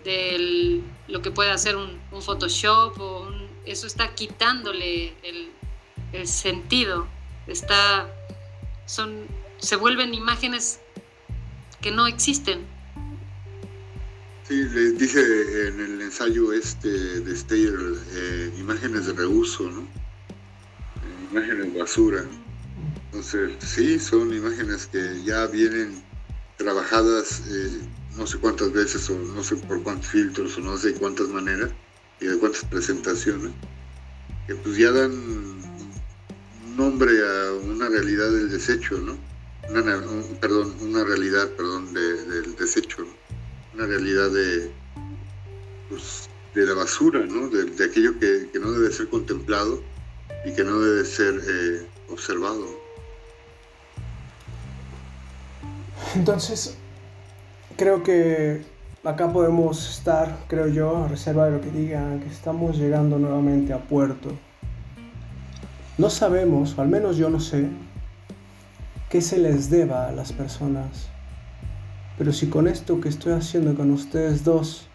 [0.04, 5.50] de lo que puede hacer un, un Photoshop o un- eso está quitándole el,
[6.26, 7.06] sentido.
[7.46, 8.06] Está,
[8.86, 9.26] son,
[9.58, 10.80] se vuelven imágenes
[11.80, 12.66] que no existen.
[14.46, 17.74] Sí, le dice en el ensayo este de Steyer
[18.12, 19.80] eh, imágenes de reuso, ¿no?
[19.80, 22.24] Eh, imágenes basura.
[23.06, 26.02] Entonces, sí, son imágenes que ya vienen
[26.58, 27.80] trabajadas eh,
[28.16, 31.70] no sé cuántas veces o no sé por cuántos filtros o no sé cuántas maneras
[32.20, 33.52] y de cuántas presentaciones,
[34.46, 35.60] que pues ya dan
[36.76, 39.16] nombre a una realidad del desecho, ¿no?
[39.70, 43.06] Una, na- un- perdón, una realidad, perdón, de- del desecho,
[43.74, 44.70] una realidad de,
[45.88, 47.48] pues, de la basura, ¿no?
[47.48, 49.82] de, aquello que, que no debe ser contemplado
[50.44, 52.66] y que no debe ser eh, observado.
[56.14, 56.76] Entonces,
[57.82, 58.62] creo que
[59.02, 63.72] acá podemos estar, creo yo, a reserva de lo que digan, que estamos llegando nuevamente
[63.72, 64.30] a puerto.
[65.98, 67.66] No sabemos, o al menos yo no sé,
[69.10, 71.08] qué se les deba a las personas.
[72.16, 74.86] Pero si con esto que estoy haciendo con ustedes dos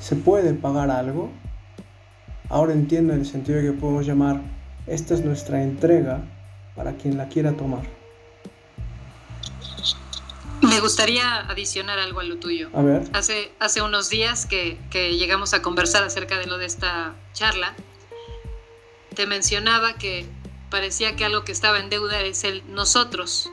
[0.00, 1.28] se puede pagar algo,
[2.48, 4.40] ahora entiendo el sentido de que podemos llamar,
[4.86, 6.22] esta es nuestra entrega
[6.74, 8.03] para quien la quiera tomar.
[10.74, 12.68] Me gustaría adicionar algo a lo tuyo.
[12.74, 13.02] A ver.
[13.12, 17.74] Hace, hace unos días que, que llegamos a conversar acerca de lo de esta charla,
[19.14, 20.26] te mencionaba que
[20.70, 23.50] parecía que algo que estaba en deuda es el nosotros.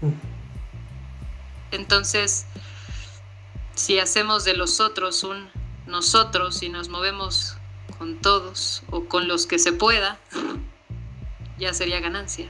[0.00, 0.10] Mm.
[1.70, 2.46] Entonces,
[3.74, 5.48] si hacemos de los otros un
[5.86, 7.56] nosotros y nos movemos
[7.98, 10.18] con todos o con los que se pueda,
[11.58, 12.48] ya sería ganancia.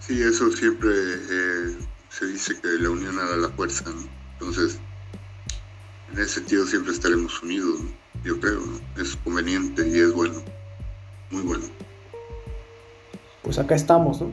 [0.00, 1.76] Sí, eso siempre eh,
[2.18, 4.08] se dice que la unión hará la fuerza, ¿no?
[4.32, 4.78] Entonces,
[6.12, 7.90] en ese sentido siempre estaremos unidos, ¿no?
[8.24, 9.02] yo creo, ¿no?
[9.02, 10.42] es conveniente y es bueno,
[11.30, 11.64] muy bueno.
[13.42, 14.32] Pues acá estamos, ¿no?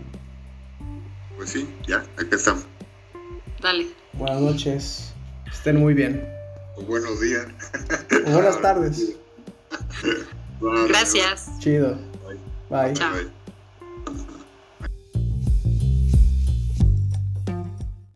[1.36, 2.64] Pues sí, ya, acá estamos.
[3.62, 3.88] Dale.
[4.14, 5.14] Buenas noches.
[5.52, 6.26] Estén muy bien.
[6.78, 7.48] O buenos días.
[8.28, 9.18] O buenas tardes.
[10.88, 11.50] Gracias.
[11.60, 11.98] Chido.
[12.26, 12.40] Bye.
[12.70, 12.94] Bye.
[12.94, 13.14] Chao.
[13.14, 13.43] bye.